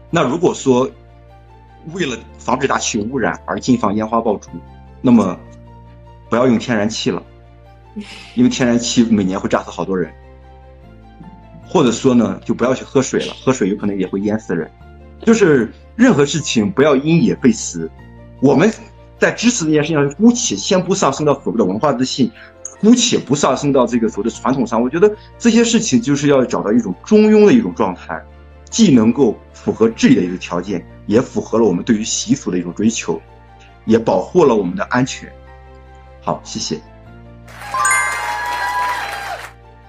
[0.08, 0.88] 那如果说
[1.92, 4.50] 为了防止大气污染而禁放烟花爆竹，
[5.00, 5.36] 那么
[6.28, 7.20] 不要用天然气了，
[8.34, 10.12] 因为天然气每年会炸死好多人。
[11.68, 14.70] 或者说呢，就不要去喝水了，喝水有可能也会淹死人。
[15.22, 17.90] 就是任何事情不要因噎废食。
[18.40, 18.70] 我们
[19.18, 22.30] 在支持这件事情上，姑且先不上升到所谓的文化自信，
[22.80, 24.80] 姑且不上升到这个所谓的传统上。
[24.80, 28.22] 我觉得这些事情就是要找到一种中庸的一种状态，
[28.70, 33.20] 既能够符合治理的一个条件，也符合了我们对于习俗的一种追求，
[33.84, 35.32] 也保护了我们的安全。
[36.22, 36.78] 好，谢谢。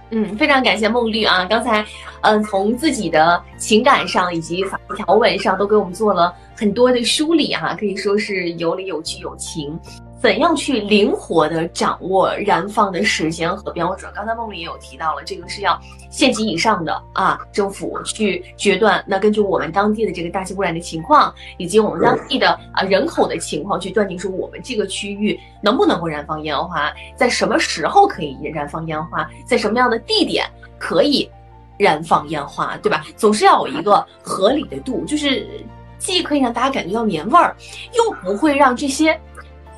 [0.10, 1.44] 嗯，非常感谢梦绿啊！
[1.50, 1.86] 刚才，
[2.22, 9.78] 嗯，从自己的情感上以及法律条文上都给我们做了很多的梳理哈，可以说是有理有据有情。
[10.20, 14.12] 怎样去灵活的掌握燃放的时间和标准？
[14.16, 19.04] 刚才梦里也有提到了，这个是要县级以上的啊，政府去决断。
[19.08, 30.46] 那根据我们当地的这个大气污染的情况，以及我们当地的啊人口的情况，去断定说我们这个区域能不能够燃放烟花，在什么时候可以燃放烟花，在什么样的地点
[30.80, 31.30] 可以
[31.78, 33.06] 燃放烟花，对吧？
[33.16, 35.48] 总是要有一个合理的度，就是。
[36.00, 37.56] 既可以让大家感觉到年味儿，
[37.96, 39.20] 又不会让这些。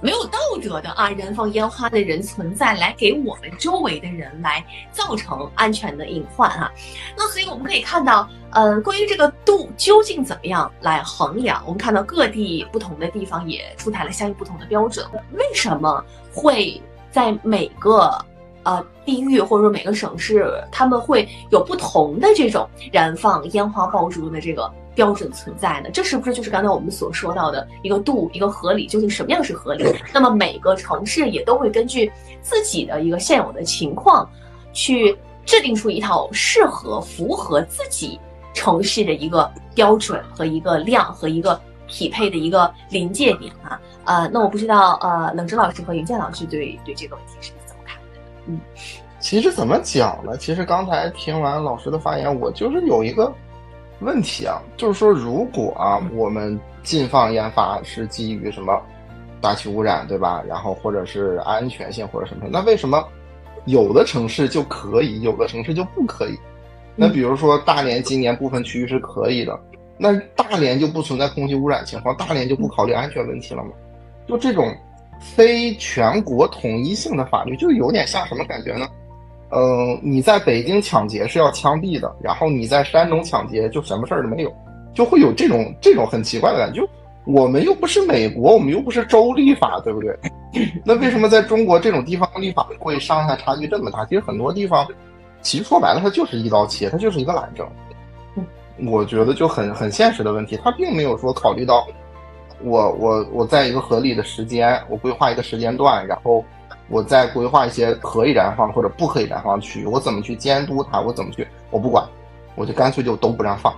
[0.01, 6.71] 没有道德的啊，燃放烟花的人存在，来给我们周围的人来造成安全的隐患啊。
[7.17, 15.05] 那所以我们可以看到，呃，关于这个度究竟怎么样来衡量，我们看到各地不同的地方也出台了相应不同的标准。
[15.33, 16.81] 为什么会
[17.11, 18.17] 在每个
[18.63, 24.71] 呃地域或者说每个省市，他们会有不同的这种燃放烟花爆竹的这个？
[24.99, 28.85] 标准存在呢，这是不是就是刚才我们所说到的一个度，一个合理？
[28.85, 29.85] 究竟什么样是合理？
[30.13, 34.29] 那么每个城市也都会根据自己的一个现有的情况，
[34.73, 38.19] 去制定出一套适合、符合自己
[38.53, 41.57] 城市的一个标准和一个量和一个
[41.87, 43.79] 匹配的一个临界点啊。
[44.03, 48.19] 呃，那我不知道，呃，冷哲老师和云健老师对对这个问题是怎么看的？
[48.47, 48.59] 嗯，
[49.21, 50.35] 其实怎么讲呢？
[50.35, 53.33] 其实刚才听完老师的发言，我就是有一个。
[54.01, 58.81] 问题啊，就是说，如果啊，我们禁放烟花是基于什么
[59.41, 60.43] 大气污染，对吧？
[60.47, 63.05] 然后或者是安全性或者什么，那为什么
[63.65, 66.37] 有的城市就可以，有的城市就不可以？
[66.95, 69.57] 那比如说大连今年部分区域是可以的，
[69.97, 73.71] 那大连就不存在空气污染情况，大连就不考虑安全问题了吗？
[74.27, 74.75] 就这种
[75.19, 78.87] 非全国统一性的法律，就有点像什么感觉呢？
[79.51, 84.53] 嗯，你在北京抢劫是要枪毙的，然后你在山东抢劫就什么事儿都没有，
[84.93, 86.81] 就会有这种这种很奇怪的感觉。
[87.25, 90.15] 我们又不是美国，我们又不是州立法，对不对？
[90.85, 94.05] 那为什么在中国这种地方立法会上下差距这么大？
[94.05, 94.87] 其实很多地方，
[95.41, 97.67] 其实说白了，它就是一刀切，它就是一个懒政。
[98.87, 101.87] 我觉得就很很现实的问题，它并没有说考虑到
[102.63, 106.45] 我我我在一个合理的时间，我规划一个时间段，然后。
[106.89, 110.99] 我在规划一些可以燃放或者不可以燃放区域，我怎么去监督它？
[110.99, 111.47] 我怎么去？
[111.69, 112.03] 我不管，
[112.55, 113.73] 我就干脆就都不让放。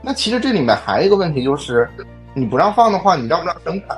[0.00, 1.88] 那其实这里面还有一个问题就是，
[2.34, 3.96] 你不让放的话，你让不让生产？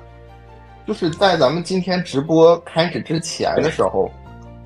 [0.87, 4.11] 就是在咱们今天直播开始之前的时候，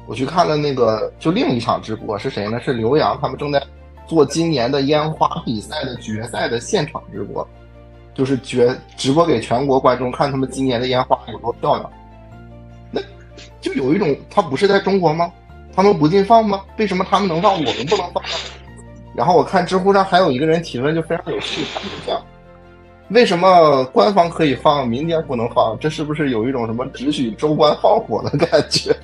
[0.07, 2.59] 我去看了那个就另一场直播是谁呢？
[2.59, 3.63] 是刘洋他们正在
[4.07, 7.47] 做今年的烟花比赛的决赛的现场直播，
[8.15, 11.89] 就是决直播给全国观众看他们今年的烟花有多漂亮。
[13.61, 15.31] 就有一种，他不是在中国吗？
[15.75, 16.63] 他们不禁放吗？
[16.77, 18.31] 为什么他们能放，我们不能放呢？
[19.15, 22.21] 然后我看知乎上还有一个人提问，就非常有趣，他就讲，
[23.11, 25.77] 为什么官方可以放，民间不能放？
[25.81, 28.95] 这是不是有一种什么只许州官放火的感觉？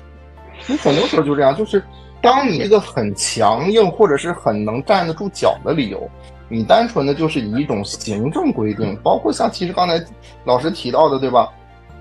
[0.67, 1.83] 你很多时候就这样，就是
[2.21, 6.09] 当你一个很强硬或者是很能站得住脚的理由，
[6.49, 10.03] 你单纯的就是以一种行政规定，包括像其实刚才
[10.43, 11.49] 老师提到的，对吧？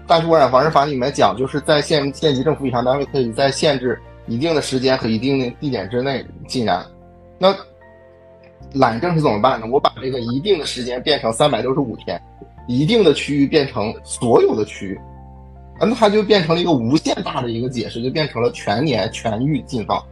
[0.07, 6.85] 大气污染防治法里面讲，就是在县县级政府以上单位可以在限制一定的时间和一定的地点之内禁燃。
[7.39, 7.55] 那
[8.73, 9.67] 懒政是怎么办呢？
[9.71, 12.21] 我把这个一定的时间变成三百六十五天，
[12.67, 15.01] 一定的区域变成所有的区域，
[15.81, 20.03] 那它就变成了一个无限大的一个解释，就变成了全年全域禁放，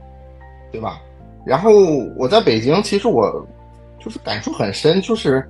[0.70, 1.00] 对吧？
[1.44, 1.70] 然后
[2.16, 3.44] 我在北京，其实我
[3.98, 5.46] 就是感触很深，就是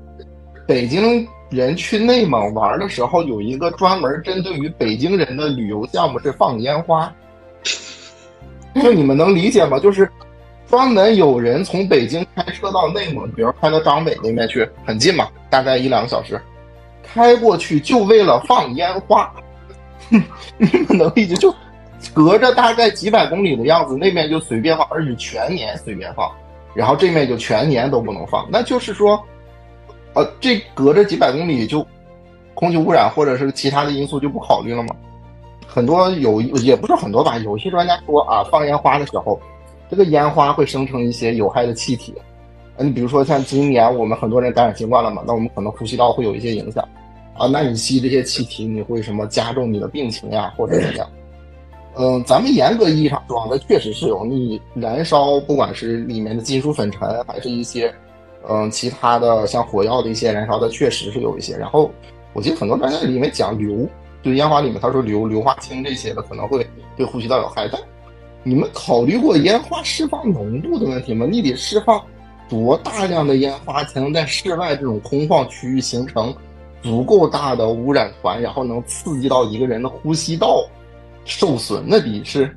[0.72, 1.28] 北京。
[1.50, 7.12] 人去内蒙玩的时候，有一个专门针对于北京人的旅游项目是放烟花。
[8.82, 9.78] 就你们能理解吗？
[9.78, 10.10] 就是
[10.66, 16.40] 专门有人从北京开车到内蒙，比如开到张北那边去，很近嘛，大概一两个小时，
[17.02, 19.30] 开过去就为了放烟花。
[20.08, 21.34] 你们能理解？
[21.34, 21.54] 就
[22.14, 26.32] 隔着大概几百公里的样子，那边就随便放，而且全年随便放，
[26.74, 28.48] 然后这面就全年都不能放。
[28.50, 29.22] 那就是说。
[30.14, 31.86] 呃，这隔着几百公里就
[32.54, 34.94] 空气污染或者是其他的因素就不考虑了吗？
[35.66, 39.40] 很多有也不是很多吧，有些专家说啊，放烟花的时候，
[39.88, 42.14] 这个烟花会生成一些有害的气体。
[42.76, 46.86] 你比如说像今年我们很多人感染新冠了嘛，那我们可能呼吸道会有一些影响
[47.34, 47.46] 啊。
[47.46, 51.08] 那你吸这些气体，你会什么加重你的病情呀，或者怎么样？
[51.96, 57.92] 嗯，咱们严格意义上说，那确实是有你燃烧，不管是里面的金属粉尘，还是一些。
[58.48, 61.56] 嗯，其他的像火药的一些燃烧的确实是有一些。
[61.56, 61.90] 然后
[62.32, 63.88] 我记得很多专家里面讲硫，
[64.22, 67.68] 就烟花里面他说硫硫化氢这些的可能会对呼吸道有害。
[67.70, 67.80] 但
[68.42, 71.26] 你们考虑过烟花释放浓度的问题吗？
[71.30, 72.02] 你得释放
[72.48, 76.34] 多大量的烟花才能在室外这种空旷区域形成
[76.82, 80.64] 足够大的污染团，然后能刺激到一个人的呼吸道
[81.24, 81.84] 受损？
[81.86, 82.54] 那得是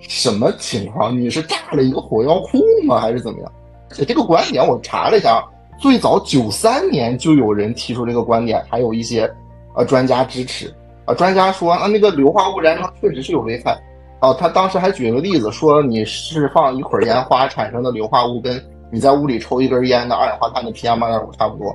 [0.00, 1.18] 什么情况？
[1.18, 3.00] 你是炸了一个火药库吗？
[3.00, 3.52] 还是怎么样？
[3.92, 5.44] 这个观点我查了一下，
[5.78, 9.30] 最早九三年就有人提出这个观点，还有一些
[9.74, 10.72] 呃专家支持。
[11.04, 13.76] 啊，专家说啊，那个硫化物燃烧确实是有危害。
[14.20, 21.74] 啊，他当时还举了个例子，说你释放一捆烟花产生的硫化物，跟你在屋里抽一根烟的二氧化碳的 PM 二点五差不多。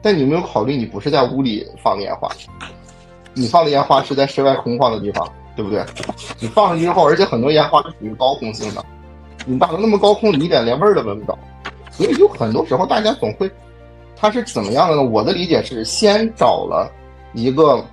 [0.00, 2.30] 但你有没有考虑，你不是在屋里放烟花，
[3.34, 5.84] 你放的烟花是在室外空旷的地方，对不对？
[6.38, 8.84] 你放上去之后，而且很多烟花是属于高空性的，
[9.46, 11.38] 你打到那么高空，你一点连味儿都闻不着。
[11.90, 13.50] 所以就很多时候大家总会，
[14.16, 15.02] 它是怎么样的呢？
[15.02, 16.90] 我的理解是，先找了
[17.34, 17.84] 一个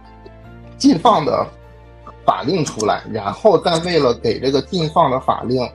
[0.78, 1.46] 禁放的
[2.26, 5.68] 法令出来，然后再为了给这个禁放的法令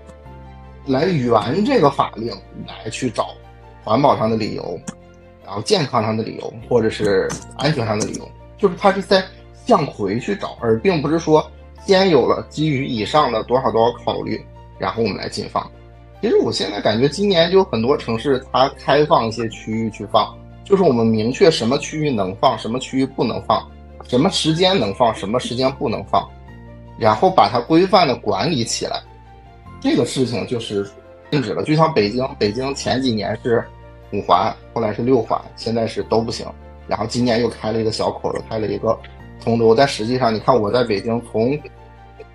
[0.87, 2.33] 来圆这个法令，
[2.67, 3.29] 来去找
[3.85, 4.81] 环保上的理由，
[5.45, 9.23] 然后健康上的理由，或者是安全上的理由，就是它是在
[9.67, 11.45] 向回去找，而并不是说
[11.85, 14.43] 先有了基于以上的多少多少考虑，
[14.83, 15.65] 然后我们来禁放。
[16.21, 23.65] 其实我现在感觉今年就很多城市它开放一些区域去放，就是我们明确什么区域能放，什么区域不能放，
[24.09, 26.29] 什么时间能放，什么时间不能放，
[26.99, 29.01] 然后把它规范的管理起来。
[29.81, 30.85] 这个事情就是
[31.31, 31.63] 禁止了。
[31.63, 33.65] 就像北京，北京前几年是
[34.13, 36.45] 五环，后来是六环，现在是都不行。
[36.89, 38.99] 然后今年又开了一个小口，又开了一个
[39.41, 39.77] 通州。
[39.77, 41.57] 但实际上，你看我在北京从。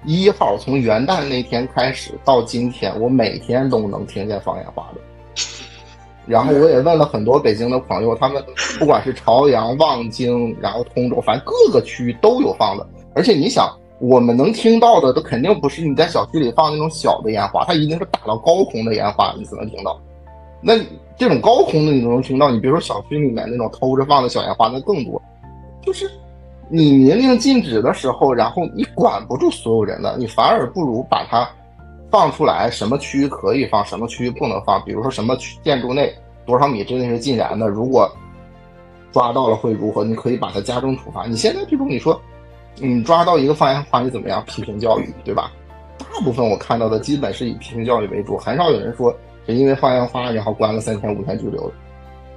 [0.06, 5.02] 一号从元旦那天开始到今天，我每天都能听见放烟花的。
[6.26, 8.44] 然后我也问了很多北京的朋友，他们
[8.78, 12.86] 不管是朝阳、望京，然后通州，反正各个区域都有放的。
[13.16, 20.00] 而且你想，我们能听到的都肯定不是你在小区里放那种小的烟花，它一定是打到高空的烟花，你才能听到。
[20.62, 20.74] 那
[21.18, 25.22] 这种高空的你都能听到，你别说小区里面那种偷着放的小烟花，那更多，
[25.82, 26.10] 就是。
[26.70, 31.50] 你明令禁止的时候，然后你管不住所有人的，你反而不如把它
[32.12, 34.84] 放出来，什么区域可以放，什么区域不能放。
[34.84, 36.14] 比如说什么区建筑内
[36.46, 38.12] 多少米之内是禁燃的，如果
[39.14, 40.04] 抓到了会如何？
[40.04, 41.26] 你可以把它加重处罚。
[41.26, 42.20] 你现在这种你说，
[42.76, 44.44] 你抓到一个放烟花，你怎么样？
[44.46, 45.50] 批评教育，对吧？
[46.00, 51.72] 大部分我看到的基本是以批评教育为主，很少有人说是因为放烟花然后关了三天五天拘留。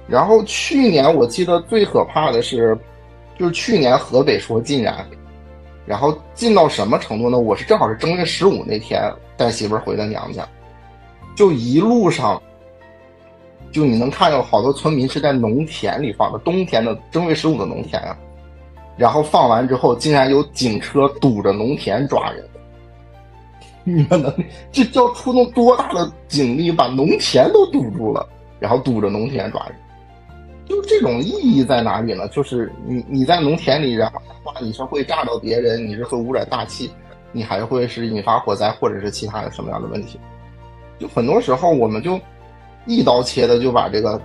[0.07, 2.77] 然后去年我记得最可怕的是。
[3.41, 5.03] 就是去年河北说禁燃，
[5.83, 7.39] 然后禁到什么程度呢？
[7.39, 10.47] 我是正好是正月十五那天带媳妇儿回的娘家，
[11.35, 12.39] 就一路上，
[13.71, 18.15] 就你能看到好多村民是在农田里放的，冬天的正月十五的农田啊，
[18.95, 22.47] 然后放完之后，竟然有警车堵着农田抓人，
[23.83, 24.31] 你们能
[24.71, 28.23] 这叫出动多大的警力把农田都堵住了，
[28.59, 29.75] 然后堵着农田抓人。
[30.67, 32.27] 就这种意义在哪里呢？
[32.29, 36.89] 就是你你在农田里，然后话你是会炸到别人，你是会污染大气，
[37.33, 40.17] 你还会是引发火灾或者是其他的什么样的问题？
[40.97, 42.17] 就很多时候我们就
[42.85, 44.21] 一刀切的就把这个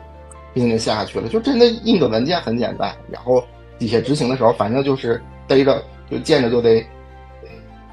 [0.52, 3.42] 命令下下去了，就真的印个文件很简单，然后
[3.78, 6.86] 底下执行的时候，反正就是逮着就见着就逮，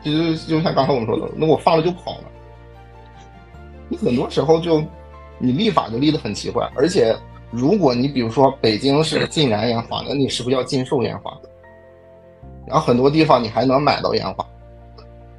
[0.03, 0.11] 就
[0.47, 2.25] 就像刚才我们说的，那我放了就跑了。
[3.89, 4.83] 你很多时候就
[5.39, 7.15] 你立法就立得很奇怪，而且。
[7.55, 11.31] 如果你比如说北京是禁燃烟花，那你是不是要禁售烟花？
[12.65, 14.43] 然后很多地方你还能买到烟花，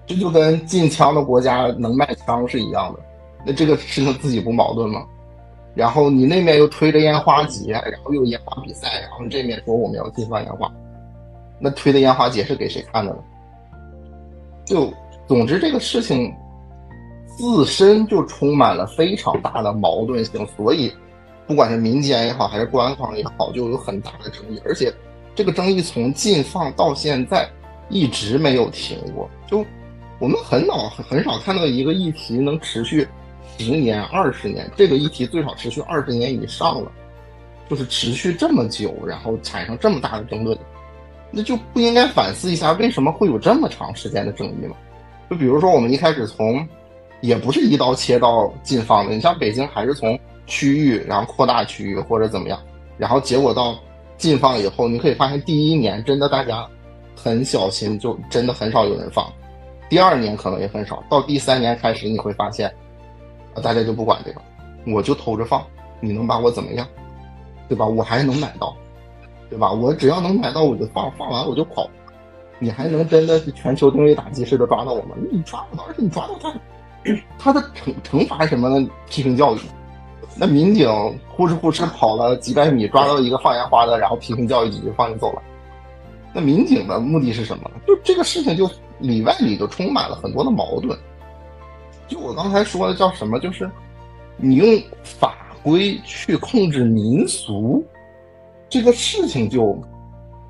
[0.06, 3.00] 这就跟禁枪的国家能卖枪是一样的。
[3.44, 5.04] 那这个事情自己不矛盾吗？
[5.74, 10.72] 然后你那面又推着烟花节，然后又烟花比赛，然后这面说我们要禁放烟花，
[11.58, 13.18] 那推的烟花节是给谁看的呢？
[14.64, 14.88] 就
[15.26, 16.32] 总之这个事情
[17.26, 20.94] 自身就充满了非常大的矛盾性，所以。
[21.46, 24.90] 不管是民间也好，还是官方也好，就有很大的争议，而且
[25.34, 27.46] 这个争议从禁放到现在
[27.90, 29.28] 一直没有停过。
[29.46, 29.62] 就
[30.18, 33.06] 我们很少很少看到一个议题能持续
[33.58, 36.90] 十年、二十年，这个议题最少持续二十年以上了，
[37.68, 40.56] 就是持续这么久，然后产生这么大的争论，
[41.30, 44.74] 那就不应该反思一下为什么会有这么长时间的争议吗？
[45.28, 46.66] 就比如说我们一开始从
[47.20, 50.18] 也不是一刀切到禁放的，你像北京还是从。
[50.46, 52.60] 区域，然后扩大区域或者怎么样，
[52.98, 53.76] 然后结果到
[54.16, 56.66] 禁放以后，你可以发现第一年真的大家
[57.16, 59.26] 很小心，就真的很少有人放。
[59.88, 62.68] 第二年可能也很少，到第三年开始你会发现，
[63.54, 64.40] 啊大家就不管这个，
[64.86, 65.64] 我就偷着放，
[66.00, 66.86] 你能把我怎么样？
[67.68, 67.86] 对吧？
[67.86, 68.76] 我还能买到，
[69.48, 69.72] 对吧？
[69.72, 71.88] 我只要能买到我就放，放完我就跑，
[72.58, 75.16] 你还能真的是全球定位打击式的抓到我吗？
[75.32, 76.52] 你抓不到，而且你抓到他，
[77.38, 78.86] 他的惩惩罚什么呢？
[79.08, 79.58] 批评教育。
[80.36, 80.88] 那民警
[81.28, 85.42] 呼哧呼哧跑了几百米，抓到一个放烟花的，然后批评教育几句，放你走了。
[86.32, 87.70] 那民警的目的是什么？
[87.86, 88.68] 就这个事情就
[88.98, 90.98] 里外里就充满了很多的矛盾。
[92.08, 93.38] 就我刚才说的叫什么？
[93.38, 93.70] 就是
[94.36, 97.84] 你用法规去控制民俗，
[98.68, 99.78] 这个事情就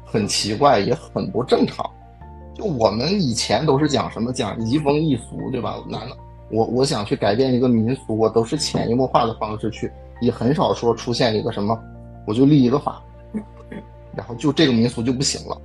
[0.04, 1.88] 很奇怪，也很不正常。
[2.54, 5.76] 就我们以前都是讲什么讲移风易俗，对吧？
[5.88, 6.16] 难道？
[6.54, 9.90] 我我想去改变一个民俗，我都是潜移默化的方式去，
[10.20, 11.76] 也很少说出现一个什么，
[12.28, 13.02] 我就立一个法，
[14.14, 15.60] 然后就这个民俗就不行了。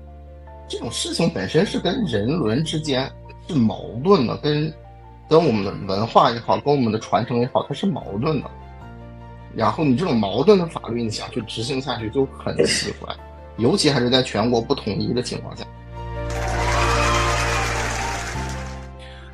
[0.67, 3.07] 这种事情本身是跟人伦之间
[3.47, 4.73] 是矛盾的，跟
[5.29, 8.49] 跟我们的文化也好，跟我们的传承也好，它是矛盾的。
[9.55, 13.15] 然后你这种矛盾的法律，你想去执行下去就很奇怪，
[13.57, 15.63] 尤其还是在全国不统一的情况下。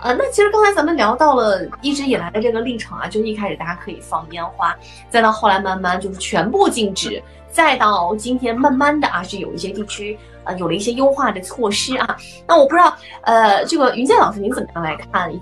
[0.05, 4.77] 啊，那其实刚才咱们聊到了一直以来的这个历程啊，就是一开始大家可以放烟花，
[5.09, 12.15] 再到后来慢慢就是全部禁止，再到今天慢慢的啊是有一些地区啊有了一些优化的措施啊。
[12.47, 15.33] 那我不知道呃这个云健老师您怎么样来看？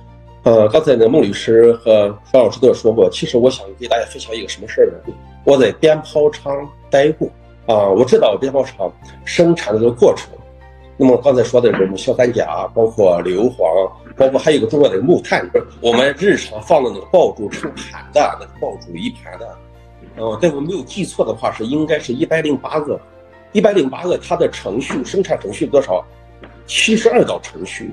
[0.43, 5.14] 呃，刚才呢孟律师和方老师都有说过，其实我想给大家分享一个什么事儿呢？
[5.43, 6.53] 我在鞭炮厂
[6.89, 7.28] 待过
[7.68, 8.89] 啊，我知道鞭炮厂
[9.26, 10.30] 生产的这个过程。
[10.97, 13.91] 那么刚才说的什么硝酸钾，包括硫磺。
[14.15, 15.43] 包括还有个重要的木炭，
[15.81, 19.57] 我们日常放的那个爆竹成盘的，那个爆竹一盘的，
[20.17, 22.99] 呃，但我没有记错的话，是应该是一百零八个，
[23.53, 26.05] 一百零八个，它的程序生产程序多少？
[26.67, 27.91] 七十二道程序。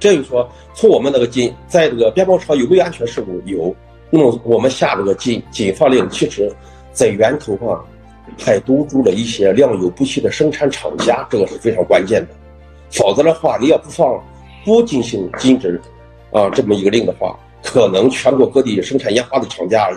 [0.00, 3.40] 这就说，从我们那个禁，在这个鞭炮厂有没有安全事故？
[3.44, 3.72] 有。
[4.10, 6.52] 那么我们下这个禁禁放令，其实，
[6.92, 7.86] 在源头上
[8.38, 12.34] 还堵住了一些良莠不齐的生产厂家，这个是非常关键的。
[12.90, 14.22] 否则的话，你要不放。
[14.66, 15.78] 不进行禁止，
[16.32, 19.90] 啊，这么一个令的话，可能全国各地生产烟花的厂家，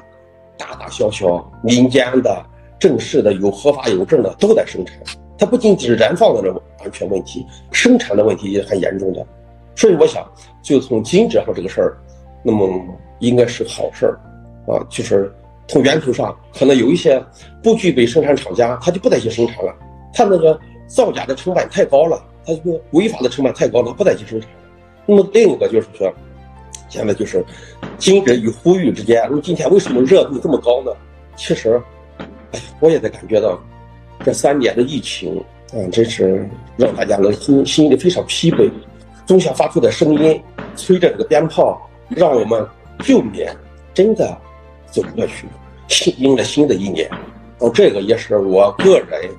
[0.57, 2.45] 大大小小、民间的、
[2.77, 4.99] 正式的、有合法有证的都在生产。
[5.37, 9.25] 它不仅仅是燃放的这种安全问题，生产的问题也很严重的。
[9.73, 10.29] 所以我想，
[10.61, 11.97] 就从禁止上这个事儿，
[12.43, 12.67] 那么
[13.19, 14.19] 应该是好事儿，
[14.67, 15.33] 啊，就是
[15.67, 17.21] 从源头上可能有一些
[17.61, 19.75] 不具备生产厂家，他就不再去生产了，
[20.13, 22.23] 他那个造假的成本太高了。
[22.45, 24.49] 他这个违法的成本太高了，不再去生产。
[25.05, 26.09] 那么另一个就是说，
[26.87, 27.43] 现在就是
[27.97, 29.21] 禁止与呼吁之间。
[29.29, 30.91] 那么今天为什么热度这么高呢？
[31.35, 31.81] 其实，
[32.53, 33.59] 哎，我也在感觉到，
[34.23, 35.43] 这三年的疫情，
[35.73, 36.47] 嗯，真是
[36.77, 38.71] 让大家的心心里非常疲惫。
[39.25, 40.41] 总想发出的声音，
[40.73, 42.65] 催着这个鞭炮，让我们
[43.03, 43.53] 就年
[43.93, 44.37] 真的
[44.91, 45.47] 走过去，
[45.87, 47.09] 新迎了新的一年。
[47.59, 49.29] 哦，这个也是我个人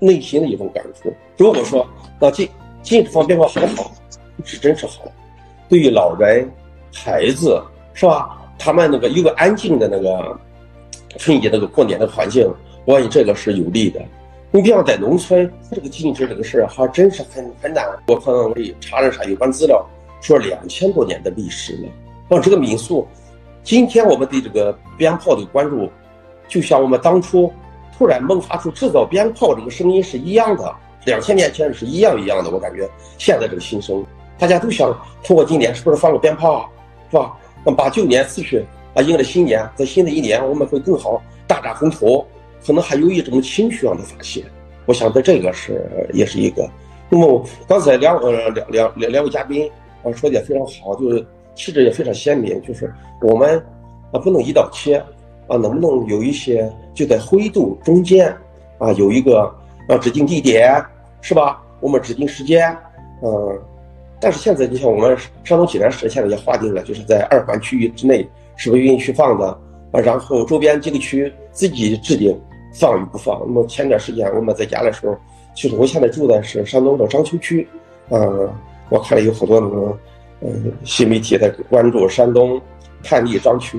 [0.00, 1.12] 内心的一种感触。
[1.36, 1.86] 如果说
[2.20, 2.48] 那禁
[2.82, 3.92] 禁止放鞭炮好不好？
[4.44, 5.02] 是真是好。
[5.68, 6.48] 对于老人、
[6.94, 8.36] 孩子，是吧？
[8.58, 10.38] 他们那个有个安静的那个
[11.18, 12.48] 春节那个过年的环境，
[12.84, 14.00] 我感觉这个是有利的。
[14.50, 17.84] 你比方在农村，这个禁止这个事儿还真是很很难。
[18.06, 19.84] 我可能查了查有关资料，
[20.20, 22.36] 说两千多年的历史了。
[22.36, 23.06] 啊，这个民俗，
[23.68, 25.90] 今天我们对这个鞭炮的关注，
[26.48, 27.52] 就像我们当初
[27.94, 30.74] 突然萌发出制造鞭炮这个声音是一样的。
[31.04, 32.88] 两千年前是一样一样的，我感觉
[33.18, 34.02] 现在这个新生，
[34.38, 34.90] 大家都想
[35.22, 36.66] 通过今年是不是放个鞭炮，
[37.10, 37.36] 是吧？
[37.62, 38.64] 那把旧年辞去
[38.94, 42.24] 啊，迎了新年，在新的一年我们会更好，大展宏图，
[42.66, 44.42] 可能还有一种情绪上的发泄。
[44.86, 46.66] 我想在这个是也是一个。
[47.10, 49.70] 那么刚才两呃两两两两位嘉宾
[50.02, 51.26] 啊说的也非常好，就是
[51.58, 52.90] 气质也非常鲜明，就是
[53.20, 53.62] 我们
[54.12, 54.96] 啊不能一刀切
[55.46, 58.34] 啊，能不能有一些就在灰度中间
[58.78, 59.54] 啊有一个。
[59.88, 60.84] 啊，指定地点
[61.22, 61.62] 是吧？
[61.80, 62.76] 我们指定时间，
[63.22, 63.58] 嗯，
[64.20, 69.46] 但是现在你像我们山东济南市现在也划定了，就是在二环区域之内是不允许放的
[69.90, 69.98] 啊。
[69.98, 72.38] 然后周边几个区自己制定
[72.74, 73.40] 放与不放。
[73.46, 75.16] 那么前段时间我们在家的时候，
[75.54, 77.66] 其实我现在住的是山东的章丘区，
[78.10, 78.46] 嗯，
[78.90, 79.96] 我看了有好多那种
[80.40, 82.60] 嗯新媒体在关注山东
[83.02, 83.78] 叛逆章丘，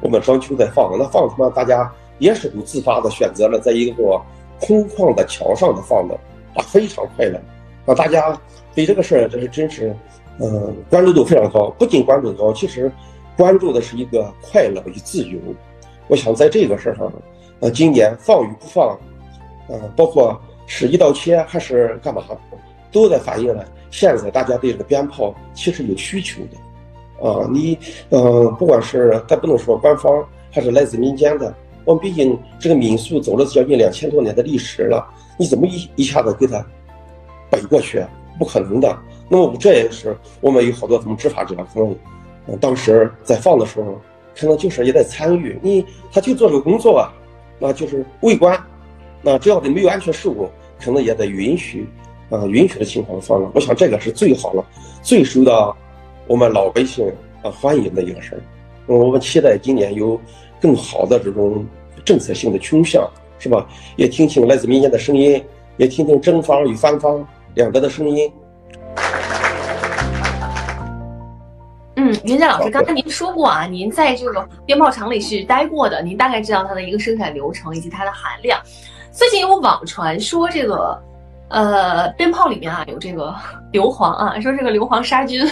[0.00, 1.50] 我们张秋在放，那放什么？
[1.50, 4.20] 大家也是都自发的选择了在一个。
[4.60, 6.16] 空旷的桥上的放的
[6.56, 7.40] 啊，非常快乐，
[7.86, 8.36] 啊，大家
[8.74, 9.94] 对这个事儿，这是真是，
[10.40, 11.70] 嗯，关注度非常高。
[11.78, 12.90] 不仅关注高，其实
[13.36, 15.38] 关注的是一个快乐与自由。
[16.08, 17.12] 我想在这个事儿上，
[17.60, 18.98] 呃，今年放与不放，
[19.68, 20.36] 呃，包括
[20.66, 22.20] 是一刀切还是干嘛，
[22.90, 27.28] 都在反映了现在大家对这个鞭炮其实有需求的。
[27.28, 27.76] 啊，你，
[28.10, 31.54] 嗯，不管是咱不能说官方，还是来自民间的。
[31.84, 35.04] 我们毕竟这个民俗走了将近两千多年的历史了，
[35.38, 36.64] 你怎么一一下子给它
[37.50, 38.04] 背过去？
[38.38, 38.96] 不可能的。
[39.28, 44.00] 那么这也是我们有好多什么执法者，可能当时在放的时候，
[44.38, 45.58] 可能就是也在参与。
[45.60, 47.12] 你他就做这个工作啊，
[47.58, 48.56] 那就是围观。
[49.20, 50.48] 那只要你没有安全事故，
[50.80, 51.88] 可能也得允许
[52.30, 53.50] 啊，允许的情况放了。
[53.54, 54.64] 我想这个是最好了，
[55.02, 55.76] 最受到
[56.26, 57.06] 我们老百姓
[57.42, 58.40] 啊欢迎的一个事儿。
[58.86, 60.20] 我们期待今年有
[60.60, 61.66] 更好的这种。
[62.04, 63.06] 政策性的倾向
[63.38, 63.68] 是吧？
[63.96, 65.44] 也听听来自民间的声音，
[65.76, 68.32] 也听听正方与反方两个的声音。
[71.96, 72.08] 嗯。
[72.08, 78.58] 嗯，袁佳老师，刚才您说过啊，您在这个鞭炮厂里是待过的，您大概知道它的一个生产流程以及它的含量。
[79.12, 80.98] 最近有网传说这个，
[81.50, 83.34] 呃，鞭炮里面啊有这个
[83.72, 85.46] 硫磺啊，说这个硫磺杀菌，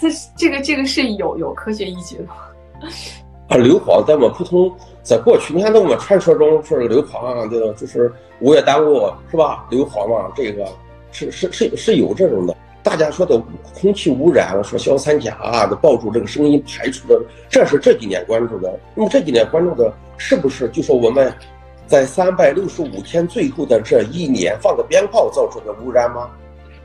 [0.00, 2.24] 这这个这个是有有科学依据的？
[3.48, 9.66] 啊，硫磺在我们普通在过去，你看在我们传说中说这个硫磺啊，这个就是五月耽误是吧？
[9.70, 10.66] 硫磺嘛，这个
[11.12, 12.56] 是是是是有这种的。
[12.82, 13.40] 大家说的
[13.80, 18.78] 空气污染，说硝酸钾啊，的爆竹这个声音排出的，这是这几年关注的。
[18.94, 21.32] 那么这几年关注的是不是就说我们
[21.86, 26.28] 在三百六十五天最后的这一年放的鞭炮造成的污染吗？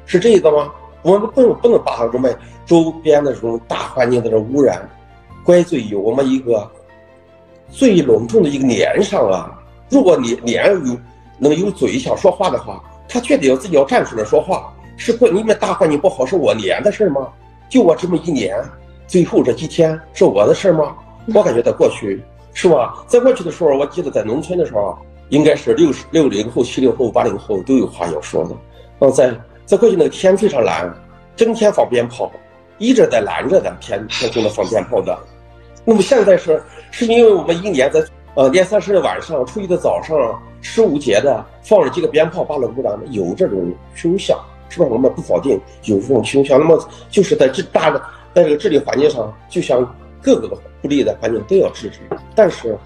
[0.05, 0.71] 是这个吗？
[1.01, 4.89] 我们不能不能把我们周边的这种大环境的这污染
[5.45, 6.69] 怪罪于我们一个
[7.69, 9.57] 最隆重的一个年上啊。
[9.89, 10.97] 如果你年有
[11.37, 14.73] 能有嘴想说话的话，他确定要自己要站出来说话。
[14.97, 17.29] 是过你们大环境不好是我年的事吗？
[17.69, 18.61] 就我这么一年，
[19.07, 20.97] 最后这几天是我的事吗？
[21.33, 22.21] 我感觉在过去
[22.53, 23.03] 是吧？
[23.07, 24.97] 在过去的时候，我记得在农村的时候，
[25.29, 28.55] 应该是六十六零后、七零后、八零后都有话要说的。
[28.99, 29.33] 嗯，在
[29.65, 30.93] 在过去那个天非常蓝，
[31.35, 32.31] 整天放鞭炮，
[32.77, 35.17] 一直在蓝着的天天空的放鞭炮的。
[35.85, 38.03] 那么现在是是因为我们一年在
[38.35, 44.37] 呃年三十的晚上、初一的早上、十五节的放了几个鞭炮，把了污染有这种倾向。
[44.71, 44.85] 是吧？
[44.87, 46.79] 我们不否定有这种倾向，那么
[47.09, 47.99] 就是在这大的
[48.35, 49.83] 在这个治理环境上，就像
[50.21, 50.47] 各个
[50.81, 51.99] 不利的环境都要制止。
[52.35, 52.77] 但是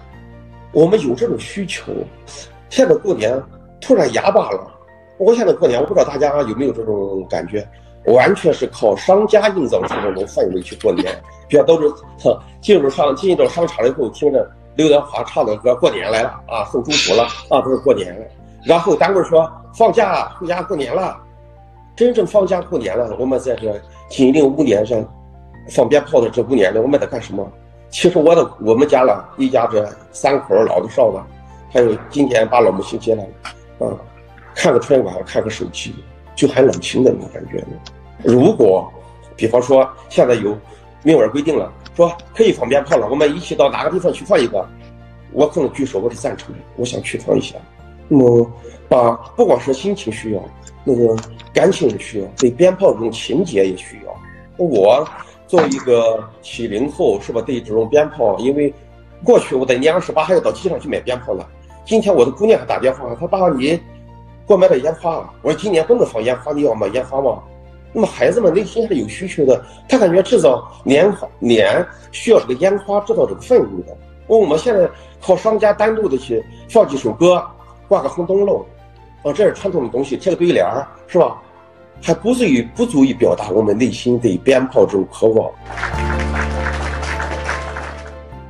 [0.72, 1.92] 我们有这种需求，
[2.68, 3.40] 现在过年
[3.80, 4.70] 突然哑巴了。
[5.18, 7.66] 我现在过年，我不知道大家有没有这种感觉，
[8.06, 11.06] 完全是靠商家营造出这种氛围去过年。
[11.48, 11.88] 比方都是
[12.60, 18.26] 进入商进入商场了以后，听着刘德华唱的歌，过年来了啊，送祝福了啊，都是过年了。
[18.64, 21.20] 然后单位说放假回家过年了。
[21.94, 23.80] 真正放假过年了，我们在这
[24.10, 24.98] 金陵五年上
[25.68, 27.50] 放鞭炮的这五年了，我们在干什么？
[27.90, 31.24] 其实我的我们家了一家这三口老的少的，
[31.72, 33.24] 还有今天把老母亲接来
[33.78, 33.96] 了，啊，
[34.54, 35.94] 看个春晚，看个手机，
[36.34, 37.64] 就很冷清的那种感觉。
[38.22, 38.92] 如果
[39.36, 40.56] 比方说现在有
[41.02, 44.66] 明文规定了，说可以放鞭炮了，我们一起到哪个地方去放一个，
[45.32, 47.54] 我可能举手，我是赞成的，我想去放一下。
[48.08, 48.50] 那么
[48.88, 50.42] 把不光是心情需要。
[50.86, 51.16] 那个
[51.52, 54.14] 感情也需要，对鞭炮这种情节也需要。
[54.58, 55.02] 我
[55.54, 57.40] 作为一个七零后，是吧？
[57.40, 58.74] 对这种鞭炮，因为
[59.22, 61.46] 过去我在年二十八还要到机场去买鞭炮呢。
[61.84, 63.80] 今天我的姑娘还打电话，她爸你
[64.48, 65.32] 给我买点烟花。
[65.42, 67.40] 我说今年不能放烟花，你要买烟花吗？
[67.92, 73.96] 那么孩子们内心还是有需求的，他感觉制造年年需要这个烟花，制造这个氛围的。
[74.26, 74.90] 我们现在
[75.22, 77.40] 靠商家单独的去放几首歌，
[77.86, 78.66] 挂个红灯笼。
[79.22, 81.40] 哦，这是传统的东西，贴个对联儿，是吧？
[82.02, 85.50] 还不至于不足以表达我们内心对鞭炮这种渴望。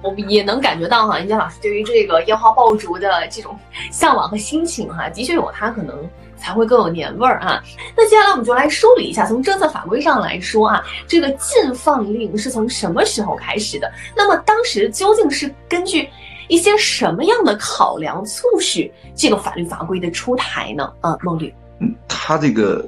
[0.02, 3.56] 我们也能感觉到哈，殷佳老师对于这个烟花爆竹的这种
[3.90, 5.96] 向往和心情哈，的确有它可能
[6.36, 7.62] 才会更有年味儿啊。
[7.96, 13.90] 那接下来我们就来梳理一下，从政策法规上来说啊，这个禁放令是从什么时候开始的？
[14.14, 16.08] 那么当时究竟是根据？
[16.46, 20.92] 一些什么样的考量促使这个法律法规的出台呢？
[21.00, 22.86] 啊，孟律，嗯，他这个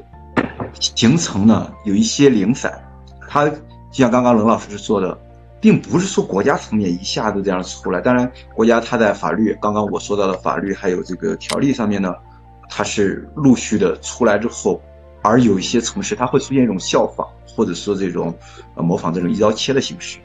[0.81, 2.73] 形成呢有一些零散，
[3.29, 3.57] 它就
[3.91, 5.17] 像刚刚冷老师说的，
[5.61, 8.01] 并不是说国家层面一下子这样出来。
[8.01, 12.15] 当然，国家它在法律，刚刚我说到的法律还有这个条例上面呢，
[12.69, 14.81] 它是陆续的出来之后，
[15.23, 18.35] 而有一些城市它会出现一种效仿，或者说这种
[18.75, 20.19] 呃模仿这种一刀切的形式。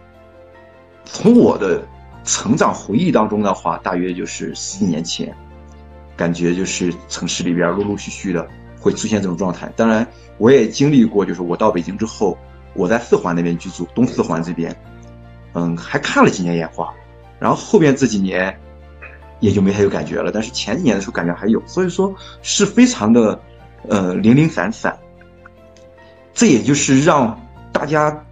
[1.05, 1.81] 从我的。
[2.23, 5.35] 成长回忆当中的话，大约就是十几年前，
[6.15, 8.47] 感觉就是城市里边陆陆续续的
[8.81, 9.71] 会出现这种状态。
[9.77, 10.05] 当然，
[10.37, 12.37] 我也经历过，就是我到北京之后，
[12.73, 14.75] 我在四环那边居住，东四环这边，
[15.53, 16.91] 嗯，还看了几年烟花，
[17.39, 18.53] 然后后边这几年
[19.39, 20.31] 也就没太有感觉了。
[20.33, 23.39] 但是前几年的时候感觉还有，所以说是非常的
[23.87, 24.97] 呃零零散散。
[26.33, 27.39] 这也就是让
[27.71, 28.25] 大家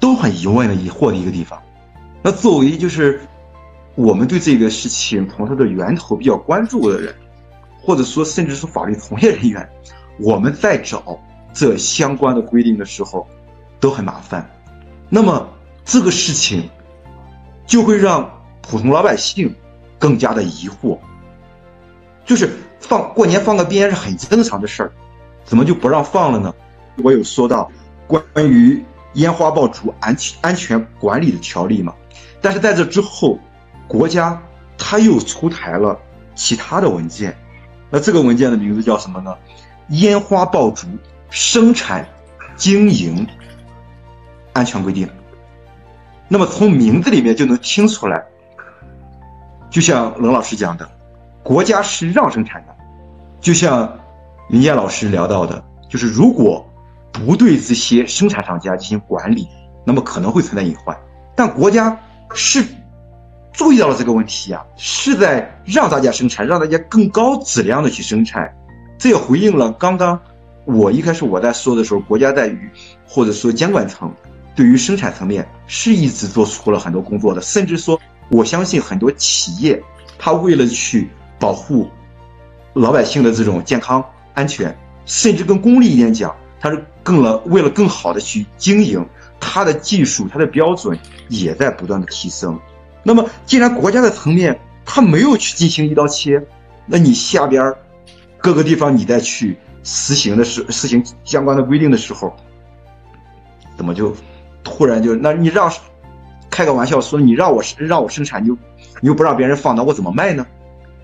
[0.00, 1.62] 都很疑问的疑惑的一个地方。
[2.20, 3.20] 那作为就是。
[3.94, 7.14] 我们对这个事情从它的源头比较关注的人，
[7.82, 9.68] 或者说甚至是法律从业人员，
[10.18, 11.18] 我们在找
[11.52, 13.26] 这相关的规定的时候，
[13.80, 14.48] 都很麻烦。
[15.08, 15.48] 那么
[15.84, 16.70] 这个事情
[17.66, 18.30] 就会让
[18.60, 19.54] 普通老百姓
[19.98, 20.98] 更加的疑惑，
[22.24, 22.48] 就是
[22.80, 24.92] 放过年放个鞭是很正常的事儿，
[25.44, 26.54] 怎么就不让放了呢？
[27.02, 27.70] 我有说到
[28.06, 31.94] 关于烟花爆竹安安全管理的条例嘛，
[32.40, 33.38] 但是在这之后。
[33.88, 34.40] 国家
[34.78, 35.98] 他又出台了
[36.34, 37.36] 其他的文件，
[37.92, 39.36] 那这个文件的名字叫什么呢？
[39.88, 40.86] 烟花爆竹
[41.28, 42.08] 生产
[42.56, 43.26] 经营
[44.54, 45.06] 安全规定。
[46.26, 48.24] 那么从名字里面就能听出来，
[49.68, 50.90] 就像冷老师讲的，
[51.42, 52.74] 国家是让生产的，
[53.42, 53.98] 就像
[54.48, 56.66] 林燕老师聊到的，就是如果
[57.12, 59.46] 不对这些生产厂家进行管理，
[59.84, 60.96] 那么可能会存在隐患。
[61.36, 61.94] 但国家
[62.32, 62.64] 是
[63.52, 68.52] 注意到了这个问题啊，是在让大家生产，让大家更高质量的去生产。
[68.98, 70.18] 这也回应了刚刚
[70.64, 72.70] 我一开始我在说的时候，国家在于
[73.06, 74.12] 或者说监管层
[74.54, 78.00] 对于生产层面是一直做出了很多工作的，甚至说
[78.30, 79.82] 我相信很多企业，
[80.18, 81.88] 他为了去保护
[82.72, 84.02] 老百姓的这种健康
[84.34, 84.74] 安全，
[85.04, 89.04] 甚至更功利一点讲，他是更了为了更好的去经营，
[89.40, 90.98] 它的技术、它的标准
[91.28, 92.58] 也在不断的提升。
[93.02, 96.42] 那么既然国家的层面它没有去进行一刀切，
[96.86, 97.74] 那你下边。
[98.44, 102.34] 各个地方你再去实行的时实行相关的规定的时候，
[103.76, 104.12] 怎么就
[104.64, 105.72] 突然就那你让
[106.50, 108.58] 开个玩笑说你让我让我生产，你又
[109.00, 110.44] 你又不让别人放，那我怎么卖呢？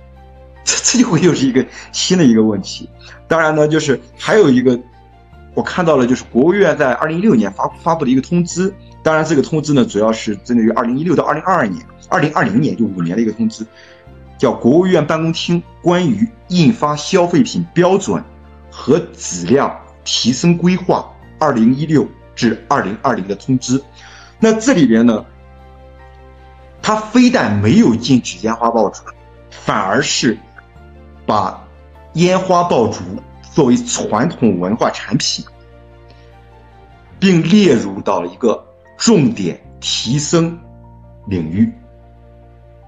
[0.67, 2.91] 这这就会又是一个新的一个问题。
[3.29, 4.77] 当然呢，就是还有一个
[5.55, 8.75] 我看到了，就是国务院在二零一六年发发布的一个通知。
[9.03, 13.67] 当然，这个通知呢，主要是针对于二零一六到二零二二年、二零二零年就五年的一个通知。
[14.37, 18.23] 叫国务院办公厅关于印发消费品标准
[18.71, 21.05] 和质量提升规划
[21.41, 23.83] （二零一六至二零二零）的通知。
[24.39, 25.25] 那这里边呢，
[26.81, 29.03] 它非但没有禁止烟花爆竹，
[29.51, 30.39] 反而是
[31.27, 31.67] 把
[32.13, 33.01] 烟花爆竹
[33.53, 35.45] 作为传统文化产品，
[37.19, 38.65] 并列入到了一个
[38.99, 40.59] 重点提升
[41.27, 41.73] 领域。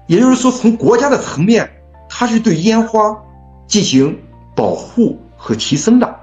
[0.05, 1.67] 也就是说，从国家的层面，
[2.09, 3.17] 它是对烟花
[3.65, 4.19] 进行
[4.55, 6.19] 保护和提升的。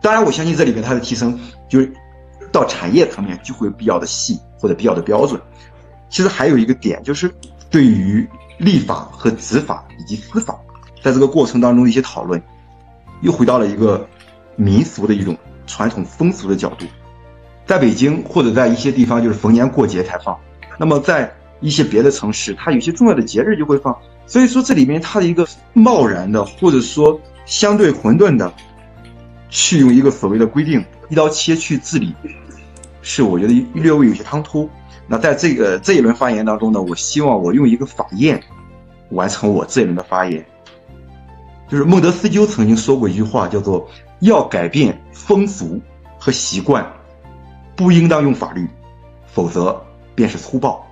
[0.00, 1.92] 当然，我相信这里面它的提升，就是
[2.50, 5.38] 到产业层面就会比较的细或者比较的标准。
[6.08, 7.30] 其实还有一个点，就是
[7.68, 8.26] 对于
[8.58, 10.58] 立法和执法以及司法，
[11.02, 12.40] 在这个过程当中的一些讨论，
[13.20, 14.06] 又回到了一个
[14.54, 16.86] 民俗的一种传统风俗的角度。
[17.66, 20.38] 在北京或者在一些地方，就是逢年过节才放。
[20.78, 23.96] 那么在一些别的城市，它有些重要的节日就会放，
[24.26, 28.52] 所以说这里面它的一个贸然的，或者说相对混沌的，
[29.50, 32.14] 去用一个所谓的规定一刀切去治理，
[33.02, 34.68] 是我觉得略微有些唐突。
[35.08, 38.42] 那在这个这一轮发言当中呢，我希望我用一个法验
[39.10, 40.44] 完成我这一轮的发言，
[41.68, 43.88] 就是孟德斯鸠曾经说过一句话，叫做
[44.20, 45.80] 要改变风俗
[46.18, 46.84] 和习惯，
[47.76, 48.66] 不应当用法律，
[49.26, 49.80] 否则
[50.14, 50.84] 便是粗暴。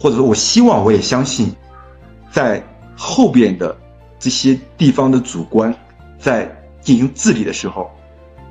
[0.00, 1.54] 或者说，我希望，我也相信，
[2.30, 2.62] 在
[2.96, 3.76] 后边的
[4.18, 5.74] 这些地方的主官
[6.18, 7.90] 在进行治理的时候，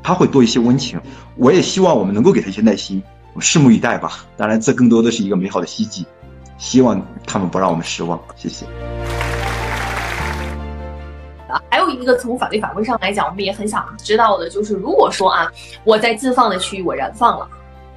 [0.01, 0.99] 他会多一些温情。
[1.35, 3.03] 我也希望我们能够给他一些耐心，
[3.33, 4.25] 我拭目以待吧。
[4.35, 6.05] 当然，这更多的是一个美好的希冀，
[6.57, 8.19] 希望他们不让我们失望。
[8.35, 8.65] 谢谢。
[11.47, 15.51] 啊，还有一个从法律法规上来讲，我们也很想知道的就是，如果说啊，
[15.83, 17.47] 我在自放的区域我燃放了。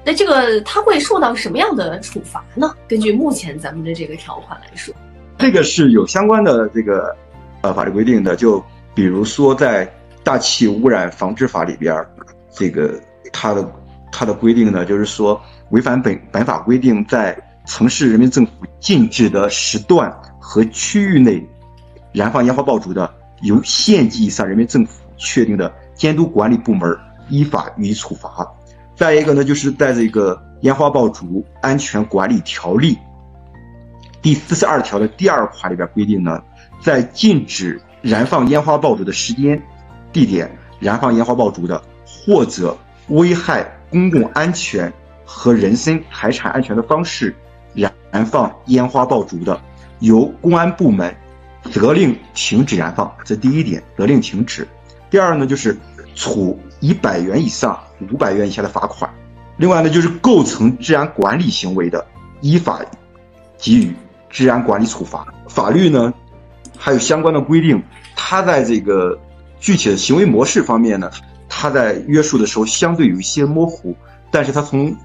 [0.03, 2.73] 那这个他会受到什么样的处罚呢？
[2.87, 4.93] 根据目前咱们的这个条款来说，
[5.37, 7.15] 这个是有相关的这个
[7.61, 8.35] 呃法律规定的。
[8.35, 8.63] 就
[8.95, 9.85] 比如说在
[10.23, 12.03] 《大气污染防治法》里边，
[12.49, 12.99] 这个
[13.31, 13.71] 它的
[14.11, 15.39] 它的规定呢，就是说
[15.69, 17.37] 违反本本法规定，在
[17.67, 21.47] 城市人民政府禁止的时段和区域内
[22.11, 26.97] 燃放烟花爆竹的，由县级以上人民政府确定的监督管理部门
[27.29, 28.47] 依法予以处罚。
[28.95, 32.95] 再一个呢，就是在这个《烟花爆竹安全管理条例》
[34.21, 36.39] 第四十二条的第二款里边规定呢，
[36.79, 39.61] 在禁止燃放烟花爆竹的时间、
[40.13, 42.77] 地点燃放烟花爆竹的，或者
[43.07, 44.91] 危害公共安全
[45.25, 47.35] 和人身财产安全的方式
[47.73, 49.59] 燃放烟花爆竹的，
[49.99, 51.15] 由公安部门
[51.69, 53.13] 责令停止燃放。
[53.23, 54.67] 这第一点，责令停止。
[55.09, 55.77] 第二呢，就是
[56.15, 57.77] 处一百元以上。
[58.11, 59.07] 五百元以下的罚款，
[59.57, 62.03] 另外呢，就是构成治安管理行为的，
[62.41, 62.81] 依法
[63.59, 63.93] 给予
[64.27, 65.23] 治安管理处罚。
[65.47, 66.11] 法律呢，
[66.79, 67.79] 还有相关的规定，
[68.15, 69.19] 它在这个
[69.59, 71.11] 具体的行为模式方面呢，
[71.47, 73.95] 它在约束的时候相对有一些模糊，
[74.31, 74.97] 但是它从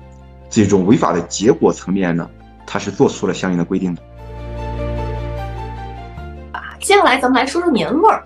[0.48, 2.26] 这种违法的结果层面呢，
[2.66, 4.00] 它是做出了相应的规定的。
[6.86, 8.22] 接下来咱们来说说年味儿，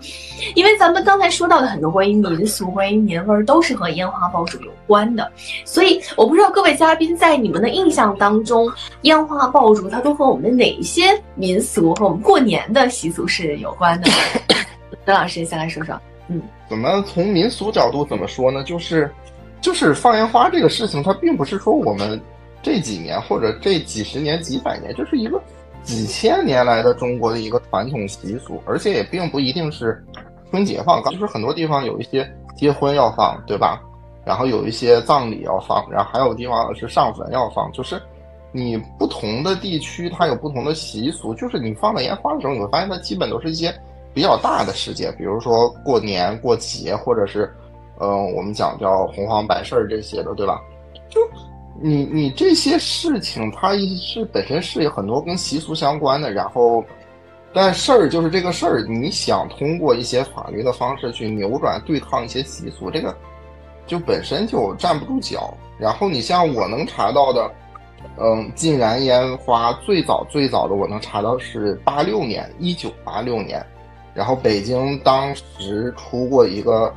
[0.53, 5.31] 因为咱们刚才说到的很多关于民俗、关于年味儿都是和烟花爆竹有关的，
[5.65, 14.11] 所以我不知道各位嘉宾在你们的印象当中，烟花爆竹它都和我们的哪一些民俗和我们过年的习俗是有关的？
[15.03, 15.99] 邓老师先来说说。
[16.27, 16.39] 嗯，
[16.69, 18.63] 怎么从民俗角度怎么说呢？
[18.63, 19.11] 就是，
[19.59, 22.21] 就是放烟花这个事情，它并不是说我们
[22.61, 25.41] 这几年或者这几十年、几百年，这是一个
[25.83, 30.03] 几千年来的中国的一个传统习俗，而且也并不一定是
[30.49, 33.81] 春节放，就是很多地方有一些结婚要放，对吧？
[34.25, 38.01] 然后有一些葬礼要放，然后还有地方是上坟要放，就是
[38.51, 43.73] 你不同的地区它有不同的习俗，就是你放的烟花的时候，你会发现它基本都是一些
[44.13, 47.51] 比较大的事件，比如说过年过节，或者是。
[48.03, 50.59] 嗯，我们讲叫红黄白事儿这些的，对吧？
[51.07, 51.21] 就
[51.79, 56.83] 你你这些事情，它是本身是有很多跟习俗相关的，然后，
[57.53, 63.15] 但事儿就是这个事儿，你想通过一些法律的方式去扭转对抗一些习俗，这个
[63.87, 65.53] 就本身就站不住脚。
[65.79, 67.51] 然后你像我能查到的，
[68.17, 73.65] 嗯，禁燃烟花最早最早的我能查到是八六年，一九八六年，
[74.13, 76.93] 然后北京当时出过一个。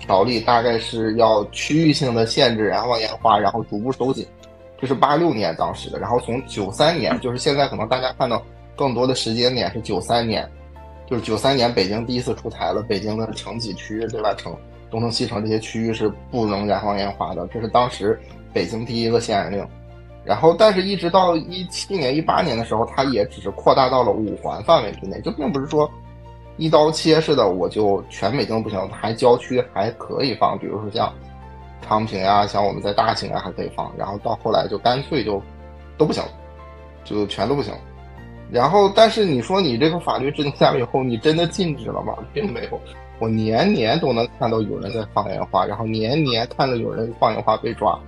[0.00, 4.26] 条例大概是要区域性的限制燃放烟花，然后逐步收紧，
[4.80, 5.98] 这是八六年当时的。
[5.98, 8.42] 然后从九三年，就是现在可能大家看到
[8.74, 10.48] 更多的时间点是九三年，
[11.08, 14.34] 就是九三年北京第一次出台了北京的城几区，对吧？
[14.34, 14.56] 城
[14.90, 18.18] 东城西城这些区域是不能燃放烟花的，这是当时
[18.52, 19.64] 北京第一个限燃令。
[20.24, 25.90] 然后，但是一直到一七年、一八年的时候，它也只是扩大到了五环范围之内，就并不是说。
[26.60, 31.10] 一刀切似的，我就全北京不行，还郊区还可以放，比如说像
[31.80, 35.42] 昌平呀，像我们在大兴啊还可以放，然后到后来就干脆就
[35.96, 36.22] 都不行，
[37.02, 37.72] 就全都不行。
[38.50, 42.14] 然后，但是你说你这个法律制定下来以后，你真的禁止了吗？
[42.34, 42.78] 并没有，
[43.18, 47.98] 我年年都能看到有人在放烟花，然后年年看到有人放烟花被抓。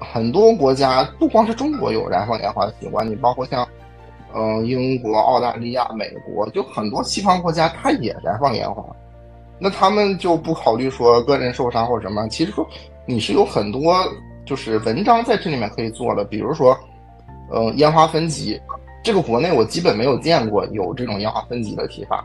[0.00, 3.68] 很多国家不光是中国有燃放烟花的习惯，你包括像。
[4.34, 8.82] 嗯，英国、澳大利亚、美国，就很多西方国家，它也燃放烟花，
[9.58, 12.26] 那他们就不考虑说个人受伤或者什么。
[12.28, 12.66] 其实说
[13.04, 13.94] 你是有很多
[14.46, 16.74] 就是文章在这里面可以做的，比如说，
[17.52, 18.58] 嗯，烟花分级，
[19.02, 22.24] 这个国内我基本没有见过有这种烟花分级的提法。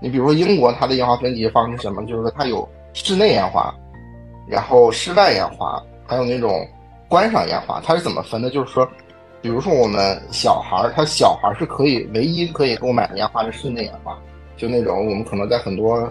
[0.00, 2.02] 你比如说英国，它的烟花分级方式什么？
[2.06, 3.74] 就是说它有室内烟花，
[4.46, 6.66] 然后室外烟花，还有那种
[7.06, 8.48] 观赏烟花，它是怎么分的？
[8.48, 8.88] 就是说。
[9.44, 14.18] 比如说，我们小孩儿，他小孩儿是可以唯一可以购买烟花是室内烟花，
[14.56, 16.10] 就那种我们可能在很多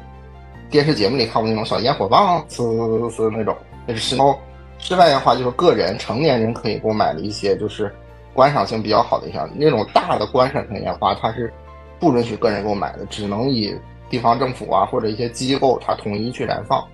[0.69, 3.57] 电视节目里看过那种小烟火棒，呲呲呲那种，
[3.87, 4.15] 那是室。
[4.15, 4.37] 然后
[4.77, 7.91] 室外烟花就是个人成年人可以购买的一些，就是
[8.35, 9.49] 观赏性比较好的一项。
[9.55, 11.51] 那种大的观赏性烟花，它是
[11.99, 13.75] 不允许个人购买的，只能以
[14.11, 16.87] 地方政府啊或者一些机构它统一去燃放。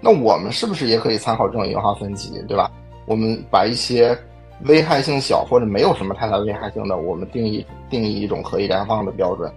[0.00, 2.70] 那我们是不是也可以参考这种烟花分级，对吧？
[3.04, 4.18] 我们把一些。
[4.62, 9.52] 危害性小或者没有什么太大危害性的，我们定义定义一种可以燃放的标准。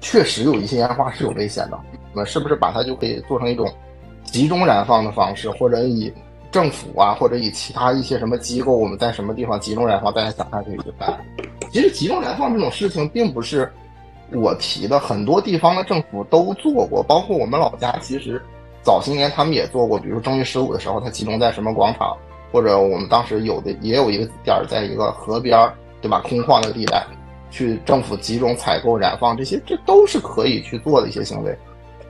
[0.00, 1.78] 确实有一些烟花是有危险的，
[2.12, 3.72] 我们是不是把它就可以做成一种
[4.24, 6.12] 集中燃放的方式，或者以
[6.50, 11.18] 政府啊，或者以其他一些什么机构，我们在什么地方集中燃放，大家想看可以去办。
[11.72, 13.72] 其实集中燃放这种事情并不是
[14.32, 18.42] 我提的，很多地方的政府都做过，包括我们老家，其实
[18.82, 22.16] 早些年他们也做过，比如正月十五的时候，它集中在什么广场。
[22.52, 25.72] 或者我们当时有的也有一个点儿，在一个河边儿，
[26.02, 26.20] 对吧？
[26.20, 27.02] 空旷的地带，
[27.50, 31.56] 去政府集中采购燃放这些，这都是可以去做的一些行为。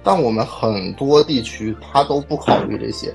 [0.02, 3.14] 但我们很多地区它都不考虑这些。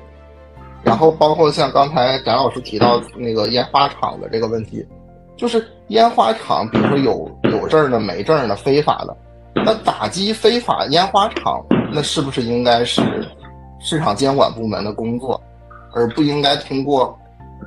[0.83, 4.85] 然后包括像刚才翟老师提到那个烟花厂的这个问题，
[5.35, 9.17] 就是烟花厂，比如说有有证的、没证的、非法的，
[9.53, 11.61] 那打击非法烟花厂，
[11.91, 13.01] 那是不是应该是
[13.79, 15.41] 市场监管部门的工作？
[15.93, 17.17] 而不应该通过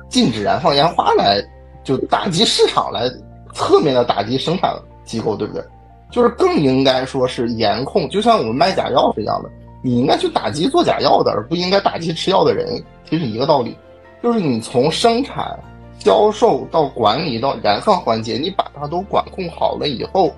[0.09, 1.41] 禁止燃放烟花来
[1.83, 3.09] 就打击市场，来
[3.53, 5.63] 侧面的打击生产机构，对不对？
[6.11, 9.49] 就是更应该说是严控，就像我们卖假药是一样的，
[9.81, 13.75] 你应该去打击做假药的，而不应该打击吃药的人，其实一个道理。
[14.21, 15.57] 就是你从生产、
[15.97, 20.31] 销售到管理到燃放环节，你把它都管控好了以后，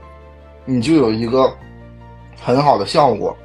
[0.63, 1.51] 你就有一个
[2.41, 3.35] 很好的效果。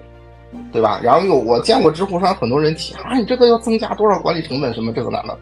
[0.73, 1.01] 对吧？
[1.03, 4.73] 然后有我见过知乎上很多人提啊，你这个要增加多少管理成本？
[4.73, 5.39] 什么这个那的？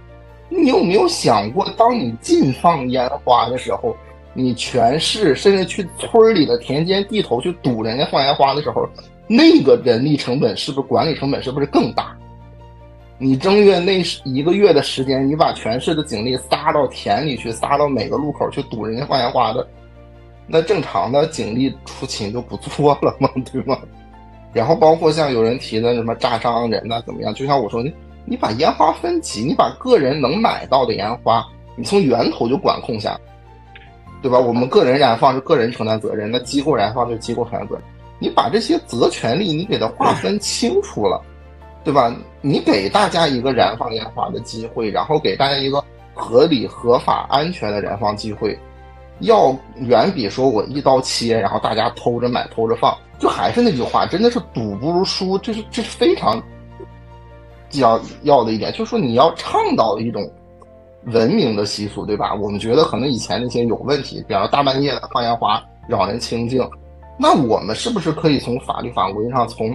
[0.48, 3.96] 你有没有想过，当你禁放烟花的时候，
[4.32, 8.88] 你全市甚至去村里的田间地头去堵人家放烟花的时候，
[9.26, 12.16] 那个人力成本是不是管理成本是不是更大？
[13.18, 19.66] 你正月那一个月的时间，你把全市的警力撒到田里去，撒到每个路口去堵人家放烟花的，
[20.46, 23.28] 那正常的警力出勤就不做了吗？
[23.50, 23.78] 对吗？
[24.56, 27.34] 然后包括像有人提的什么炸伤人呐，怎么样？
[27.34, 27.92] 就像我说，你
[28.24, 31.46] 你把烟花分级，你把个人能买到的烟花，
[31.76, 33.20] 你从源头就管控下，
[34.22, 34.38] 对吧？
[34.38, 37.84] 我们个人燃放是个人承担责任，那机构燃放就是机构承担责任。
[38.18, 41.20] 你把这些责权利你给它划分清楚了，
[41.84, 42.10] 对吧？
[42.40, 45.84] 你给大家一个燃放烟花的机会，然后给大家一个
[46.14, 48.58] 合理、合法、安全的燃放机会，
[49.20, 52.96] 要远比说我一刀切，然后大家偷着买、偷着放。
[53.18, 56.42] 就还是那句话，真的是赌不如输，这是这是非常
[57.72, 60.30] 要要的一点，就是说你要倡导一种
[61.06, 62.34] 文明的习俗，对吧？
[62.34, 66.68] 我们觉得可能以前那些有问题，比方说大半夜的放烟花扰人清静，
[67.18, 69.74] 那我们是不是可以从法律法规上，从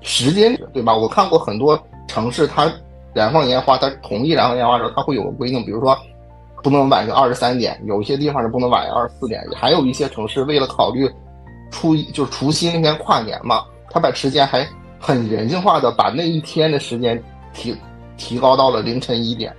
[0.00, 0.92] 时间，对吧？
[0.92, 2.68] 我看过很多城市，它
[3.12, 5.96] 燃放烟花，它统一燃放烟花的时候，它会有个规定，比如说
[6.62, 11.10] 不能晚上二十三点，有一些地方是不能晚上二十四点，还有一些城市为了考虑。
[11.72, 14.66] 初一就是除夕那天跨年嘛，他把时间还
[14.98, 17.22] 很人性化的把那一天的时间
[17.54, 17.76] 提
[18.16, 19.54] 提高到了凌晨一点，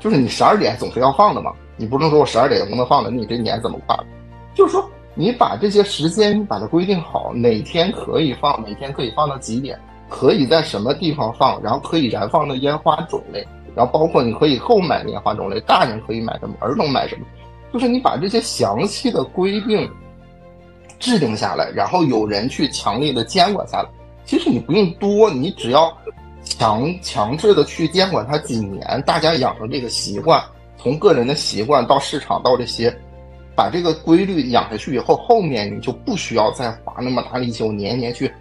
[0.00, 3.94] 就是你十二点总是要放的嘛，你不能说我十二点不能放了，你这年怎么跨？
[4.54, 9.78] 就是说你把这些时间你把它规定好，哪天可以放，哪天可以放到几点，
[10.08, 17.24] 可以在什么地方放，然后可以燃放的烟花种类，然后包括你可以购买棉花种类，大人可以买什么，儿童买什么，
[17.72, 19.90] 就是你把这些详细的规定。
[21.00, 23.88] 制定下来，然后有人去强力的监管下来。
[24.24, 25.94] 其实你不用多，你只要
[26.44, 30.42] 强强制的去监管它几年，大家养成这个习惯，
[30.78, 32.96] 从个人的习惯到市场到这些，
[33.54, 38.32] 把这个规律养下去以后，后面你就不需要再花那么大力气，我年年去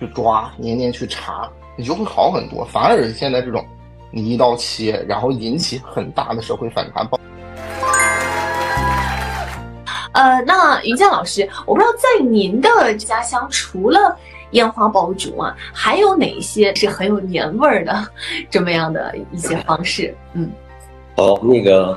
[0.00, 2.64] 去抓，年年去查，你就会好很多。
[2.64, 3.64] 反而现在这种
[4.10, 7.08] 你一刀切，然后引起很大的社会反弹。
[10.12, 14.16] 呃，那于建老师，我不知道在您的家乡，除了
[14.52, 18.08] 烟花爆竹啊，还有哪些是很有年味儿的
[18.50, 20.12] 这么样的一些方式？
[20.32, 20.50] 嗯，
[21.16, 21.96] 好，那个，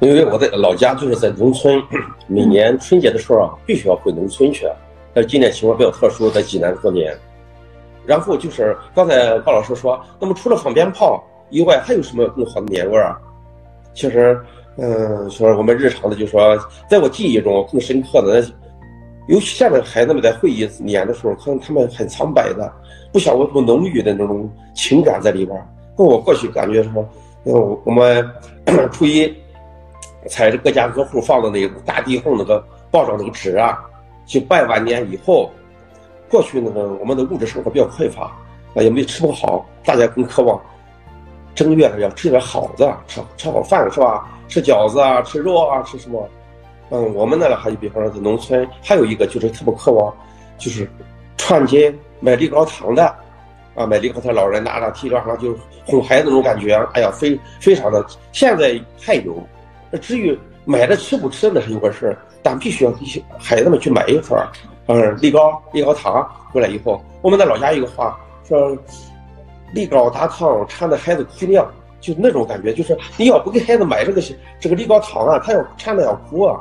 [0.00, 1.82] 因为我在老家就是在农村，
[2.28, 4.68] 每年春节的时候啊，必须要回农村去。
[5.12, 7.16] 但今年情况比较特殊，在济南过年。
[8.06, 13.18] 然后就是刚才鲍老师说，那么除了放鞭炮以外，还有什么更好的年味儿啊？
[13.94, 14.40] 其实。
[14.76, 16.56] 嗯，说我们日常的，就说，
[16.88, 18.42] 在我记忆中更深刻的，
[19.26, 22.72] 尤其现在孩子们在回忆年的时候，可能他们很苍白的，
[23.12, 25.66] 不像我这么浓郁的那种情感在里边。
[25.98, 27.06] 跟我过去感觉说，
[27.44, 28.26] 嗯，我我们
[28.90, 29.30] 初一
[30.28, 33.78] 踩着各家各户放的那个大地红那个报上那个纸啊，
[34.24, 35.50] 去拜完年以后，
[36.30, 38.32] 过去那个我们的物质生活比较匮乏，
[38.74, 40.58] 啊，也没吃不好，大家更渴望
[41.60, 44.26] 正月要吃点好的，吃吃好饭是吧？
[44.48, 46.26] 吃饺子啊，吃肉啊，吃什么？
[46.88, 50.10] 嗯，我们那还有，比方说在农村，还有一个就是特别渴望，
[50.56, 50.90] 就是
[51.36, 53.14] 串街买立糕糖的，
[53.74, 55.54] 啊，买立糕糖，老人拿着提着上就
[55.84, 58.02] 哄孩子那种感觉，哎呀，非非常的。
[58.32, 59.36] 现在还有，
[60.00, 64.48] 至于买的吃不吃那是一回事，但必须要给孩子们去买一份儿，
[64.86, 68.74] 嗯，立糕、立糕糖回来以后，我们那老家有个话说，
[69.74, 71.68] 立糕大糖馋的孩子哭娘。
[72.00, 74.22] 就那种感觉，就是你要不给孩子买这个
[74.58, 76.58] 这个立糕糖啊，他要馋的要哭啊。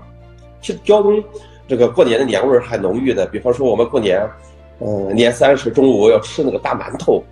[0.60, 1.24] 其实胶东
[1.66, 4.22] 这个过年的年味儿还浓郁的，比方说我们过年，
[4.80, 7.24] 嗯，年三十中午要吃那个大馒头，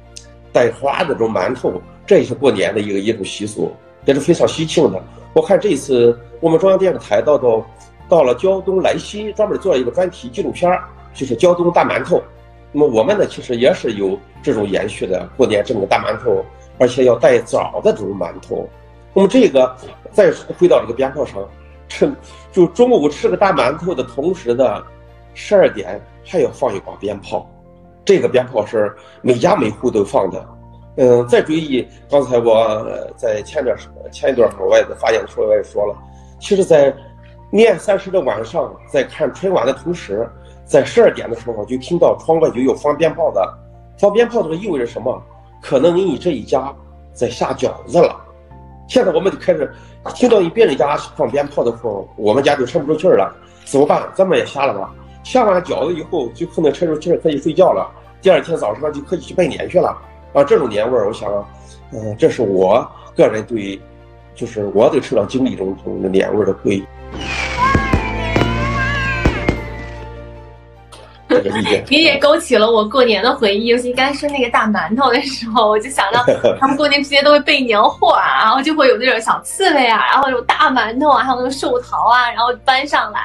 [0.53, 1.73] 带花的这种馒头，
[2.05, 3.69] 这也是过年的一个一种习俗，
[4.05, 5.03] 也是非常喜庆的。
[5.33, 7.65] 我看这次我们中央电视台到到
[8.07, 10.81] 到了胶东莱西，专门做了一个专题纪录片儿，
[11.13, 12.23] 就是胶东大馒头。
[12.77, 16.45] 那么我们呢，其实也是有这种延续的，过年蒸个大馒头。
[16.79, 18.69] 而且要带枣的这种馒头，
[19.11, 19.75] 那么这个
[20.11, 21.43] 再回到这个鞭炮上，
[21.87, 22.07] 吃
[22.51, 24.83] 就中午吃个大馒头的同时的
[25.33, 27.49] 十二点还要放一挂鞭炮，
[28.05, 30.47] 这个鞭炮是每家每户都放的。
[30.97, 35.95] 嗯，再注意，刚才我在前段时前一段时候我也在发言的时候我也说了，
[36.39, 36.95] 其实，在
[37.49, 40.29] 年三十的晚上，在看春晚的同时，
[40.67, 43.57] 在十二点的时候就听到窗外就有放鞭炮的，
[43.97, 45.19] 放鞭炮这个意味着什么？
[45.61, 46.71] 可能你这一家
[47.13, 48.15] 在下饺子了，
[48.87, 49.73] 现在我们就开始
[50.13, 53.33] 听到你别人家放鞭炮的时候，我们家就沉不住气儿了，
[53.65, 54.03] 怎么办？
[54.13, 54.93] 咱们也下了吧。
[55.23, 57.89] 下完饺子以后，就可能沉住气儿可以睡觉了。
[58.21, 59.97] 第二天早上就可以去拜年去了。
[60.33, 61.29] 啊，这种年味儿，我想，
[61.91, 63.81] 嗯，这是我个人对，
[64.35, 66.85] 就是我的成长经历中中的年味儿的回忆。
[71.89, 76.23] 你也勾起了我过年的回忆，尤其刚才说那个大馒头的时候，我就想到
[76.59, 83.19] 他们过年之间都会备年货啊，然后就会有那种小刺猬啊，然后有大馒头啊，还有那个寿桃啊，然后搬上来。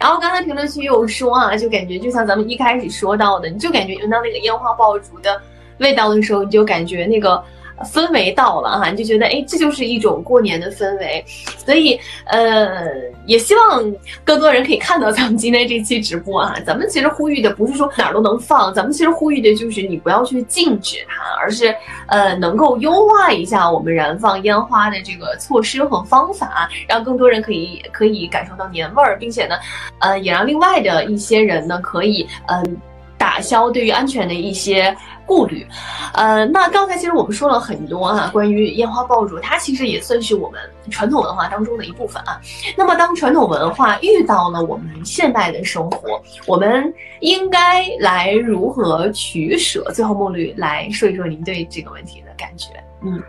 [0.00, 5.40] 然后刚才评论区有说啊，就感觉就像咱们一开始说到的，你就感觉闻到那个烟花爆竹的
[5.78, 7.42] 味道的时候，你就感觉那个。
[7.84, 11.24] 氛围到了哈，你就觉得哎，这就是一种过年的氛围。
[11.64, 12.86] 所以呃，
[13.26, 16.56] 也希望更多人可以看到咱们今天这期直播啊。
[16.66, 21.74] 咱们其实呼吁的不是说哪儿都能放，咱们其实呼吁的就是你不要去禁止它，而是
[22.08, 29.56] 呃能够优化一下我们燃放烟花的这个措施和方法，让更多人可以可以感受到年味儿，并且呢，
[30.00, 32.76] 呃，也让另外的一些人呢可以嗯。
[33.18, 34.92] 打消对于安全的一些
[35.34, 35.66] 顾虑，
[36.12, 40.60] 呃，那刚才其实我们说了很多啊，关于烟花爆竹，它其实也算是我们
[40.90, 42.38] 传统文化当中的一部分啊。
[42.76, 49.82] 那么，当传统文化遇到了我们现代的生活，我们应该来如何取舍？
[49.94, 52.68] 最后，梦绿来说一说您对这个问题的感觉。
[53.02, 53.22] 嗯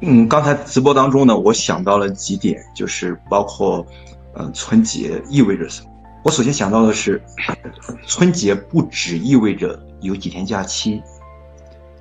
[0.00, 3.84] 嗯，刚才直播当中呢，我想到了几点，就是包括，
[4.32, 5.90] 呃，春节意味着什么。
[6.22, 7.22] 我首先想到的是，
[8.08, 11.02] 春节不只意味着有几天假期，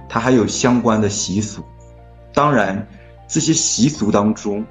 [0.08, 1.64] 它还有相关的习俗。
[2.34, 2.88] 当然，
[3.28, 4.66] 这些习俗当中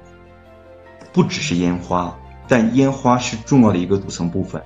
[1.13, 2.17] 不只是烟花，
[2.47, 4.61] 但烟花是重要的一个组成部分，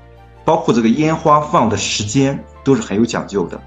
[0.46, 3.62] 包括这个烟花放的时间都是很有讲究的。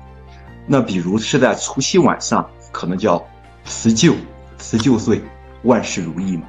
[0.67, 3.25] 那比如是在除夕晚上，可能叫
[3.65, 4.15] 辞旧，
[4.59, 5.23] 辞旧岁，
[5.63, 6.47] 万事如意嘛。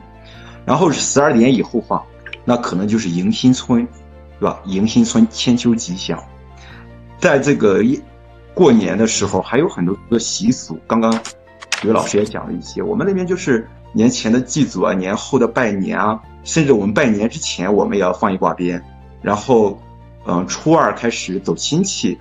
[0.66, 2.04] 然后是十二点以后放，
[2.44, 3.88] 那可能就是迎新春。
[4.40, 4.62] 对吧？
[4.66, 6.24] 迎新春，千秋吉祥。
[7.18, 7.82] 在这个
[8.58, 10.80] 过年的时候，还有很多的习俗。
[10.88, 11.16] 刚刚
[11.84, 12.82] 刘老师也讲了一些。
[12.82, 18.84] 我们那边就是年前的祭祖啊，年后的拜年啊，甚至我们拜年之前，我们也要放一挂鞭。
[19.22, 19.80] 然后，
[20.26, 22.18] 嗯，初二开始走亲戚，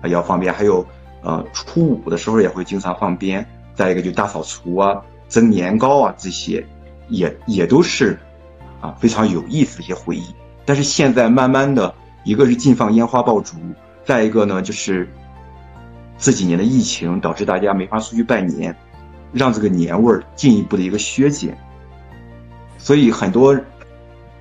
[0.00, 0.54] 啊，要放鞭。
[0.54, 0.86] 还有，
[1.22, 3.46] 呃，初五的时候也会经常放鞭。
[3.74, 6.66] 再一个就大扫除啊，蒸年糕啊，这些
[7.08, 8.18] 也也都是
[8.80, 10.34] 啊非常有意思的一些回忆。
[10.64, 13.58] 但是现在慢慢的，一个是禁放烟花爆竹，
[14.06, 15.06] 再一个呢就是
[16.18, 18.74] 这几年的疫情导致大家没法出去拜年，
[19.32, 21.56] 让这个年味儿进一步的一个削减。
[22.78, 23.58] 所以很多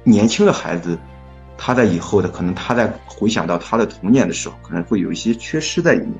[0.03, 0.97] 年轻的孩子，
[1.57, 6.13] 他在以后的可能他在回想到他的童年的时候，可能会有一些缺失在里面。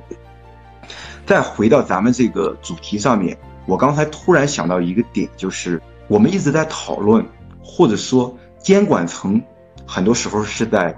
[1.26, 7.26] 再回到咱们这个主题上面，我刚才突然想到一个点，就是我们一直在讨论，
[7.64, 9.42] 或者说监管层。
[9.86, 10.98] 很多时候是在，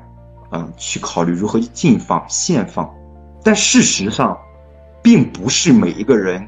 [0.51, 2.88] 嗯，去考虑如何禁放、限放，
[3.43, 4.38] 但事实上，
[5.06, 6.47] 并不是每一个人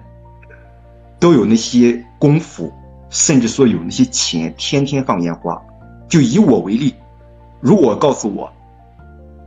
[1.20, 2.74] 都有那些功夫，
[3.08, 5.62] 甚至说有那些钱，天天放烟花。
[6.10, 6.96] 就以我为例，
[7.60, 8.52] 如果告诉我，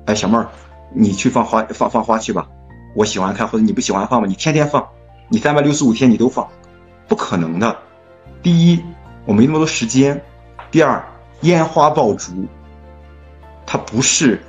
[0.07, 0.49] 哎，小妹儿，
[0.95, 2.47] 你去放花、放放花去吧，
[2.95, 4.87] 我喜欢看，或者你不喜欢放吧，你天天放，
[5.29, 6.49] 你三百六十五天你都放，
[7.09, 7.77] 不可能的。
[8.45, 8.81] 第一，
[9.27, 10.17] 我没那么多时间；
[10.71, 11.05] 第二，
[11.41, 12.47] 烟花爆竹。
[13.67, 14.41] 它不是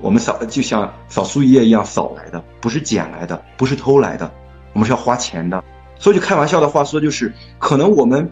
[0.00, 4.30] 我们扫，就像扫树叶一样扫来的，不是捡来的，不是偷来的，
[4.72, 5.62] 我们是要花钱的。
[5.98, 8.30] 说句开玩笑的话说，就是可能我们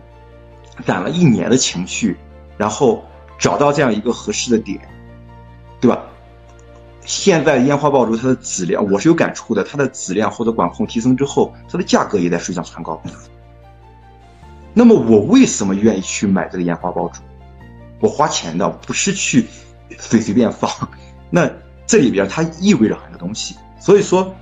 [0.85, 2.17] 攒了一年的情绪，
[2.57, 3.05] 然后
[3.39, 4.81] 找到这样一个合适的点，
[5.81, 6.03] 对吧？
[7.05, 13.03] 现在烟花爆竹它的质量，我是有感触的，它的质量或者管控提升之后，它的价格也在水涨船高。
[14.73, 17.21] 那么我为什么愿意去买这个烟花爆竹？
[17.99, 19.47] 我花钱的，不是去。
[19.99, 20.69] 随随便放，
[21.31, 21.51] 那
[21.87, 23.57] 这里边它意味着很多东西。
[23.79, 24.35] 所以说，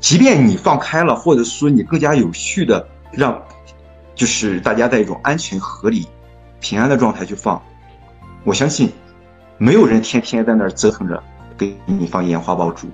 [0.00, 3.40] 即便你放开了，或者说你更加有序的让，
[4.14, 6.06] 就是大家在一种安全、合理、
[6.60, 7.62] 平安的状态去放，
[8.44, 8.92] 我相信，
[9.58, 11.22] 没有人天天在那儿折腾着
[11.56, 12.88] 给你放烟花爆竹，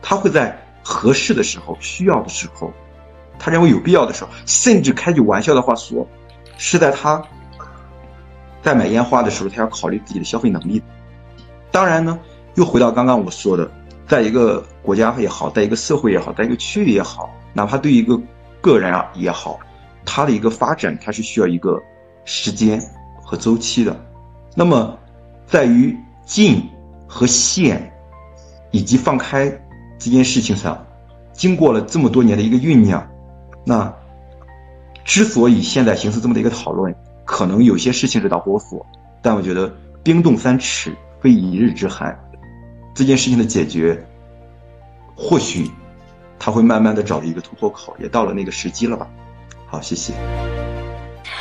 [0.00, 2.72] 他会在合适的时候、需要的时候，
[3.38, 6.06] 他认为有必要的时候，甚至开句玩笑的话说，
[6.56, 7.22] 是在他。
[8.62, 10.82] 在买烟花的时候，他要考虑自己的消费能力。
[11.76, 12.18] 当然呢，
[12.54, 13.70] 又回到刚刚我说的，
[14.08, 18.18] 在一个国家也好，在一个社会也好，在一个区域也好，哪怕对一个
[18.62, 19.60] 个人啊也好，
[20.02, 21.78] 它的一个发展，它是需要一个
[22.24, 22.80] 时间
[23.22, 23.94] 和周期的。
[24.54, 24.98] 那么，
[25.46, 26.66] 在于进
[27.06, 27.92] 和限
[28.70, 29.46] 以及放开
[29.98, 30.82] 这件事情上，
[31.34, 33.06] 经过了这么多年的一个酝酿，
[33.66, 33.94] 那
[35.04, 36.96] 之所以现在形成这么的一个讨论。
[37.26, 38.86] 可能有些事情是导火索，
[39.20, 39.70] 但我觉得
[40.02, 40.96] 冰冻三尺
[41.26, 42.16] 非一日之寒，
[42.94, 44.00] 这件事情的解决，
[45.16, 45.68] 或许
[46.38, 49.08] 他会慢慢的找一个突破口，也到了那个时机了吧。
[49.66, 50.12] 好，谢谢。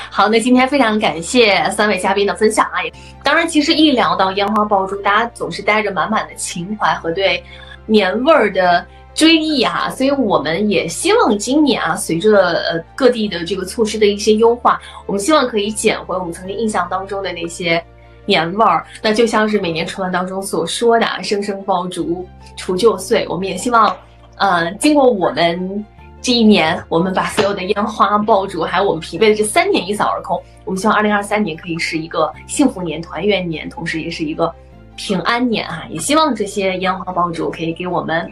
[0.09, 2.81] 好，那今天非常感谢三位嘉宾的分享啊！
[3.23, 7.43] 当然，其实一聊到烟花爆竹，大家总是带着满满的情怀和对
[7.85, 8.83] 年味儿的。
[9.13, 17.81] 追忆哈，所以我们也希望今年啊，随着呃各地的这个措施的一些优化，我们希望可以捡回我们曾经印象当中的那些
[18.25, 18.85] 年味儿。
[19.01, 23.95] 那就像是每年春晚当中所说的“声声爆竹除旧岁”，我们也希望，
[24.37, 25.85] 呃，经过我们
[26.21, 30.41] 这一年，我们把所有的烟花爆竹，还有我们疲惫的这三年一扫而空。
[30.63, 34.51] 我们希望二零二三年可以是一个幸福年、团圆年，同时也是一个
[34.95, 35.85] 平安年啊！
[35.89, 38.31] 也希望这些烟花爆竹可以给我们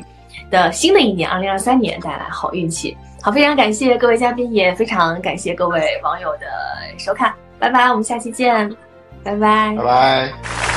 [0.49, 2.97] 的新的一年二零二三年带来好运气。
[3.21, 6.47] 好，非常感谢各位嘉宾，也非常感谢各位网友的
[6.97, 8.75] 收看，拜拜，我们下期见，
[9.23, 10.72] 拜拜，拜拜。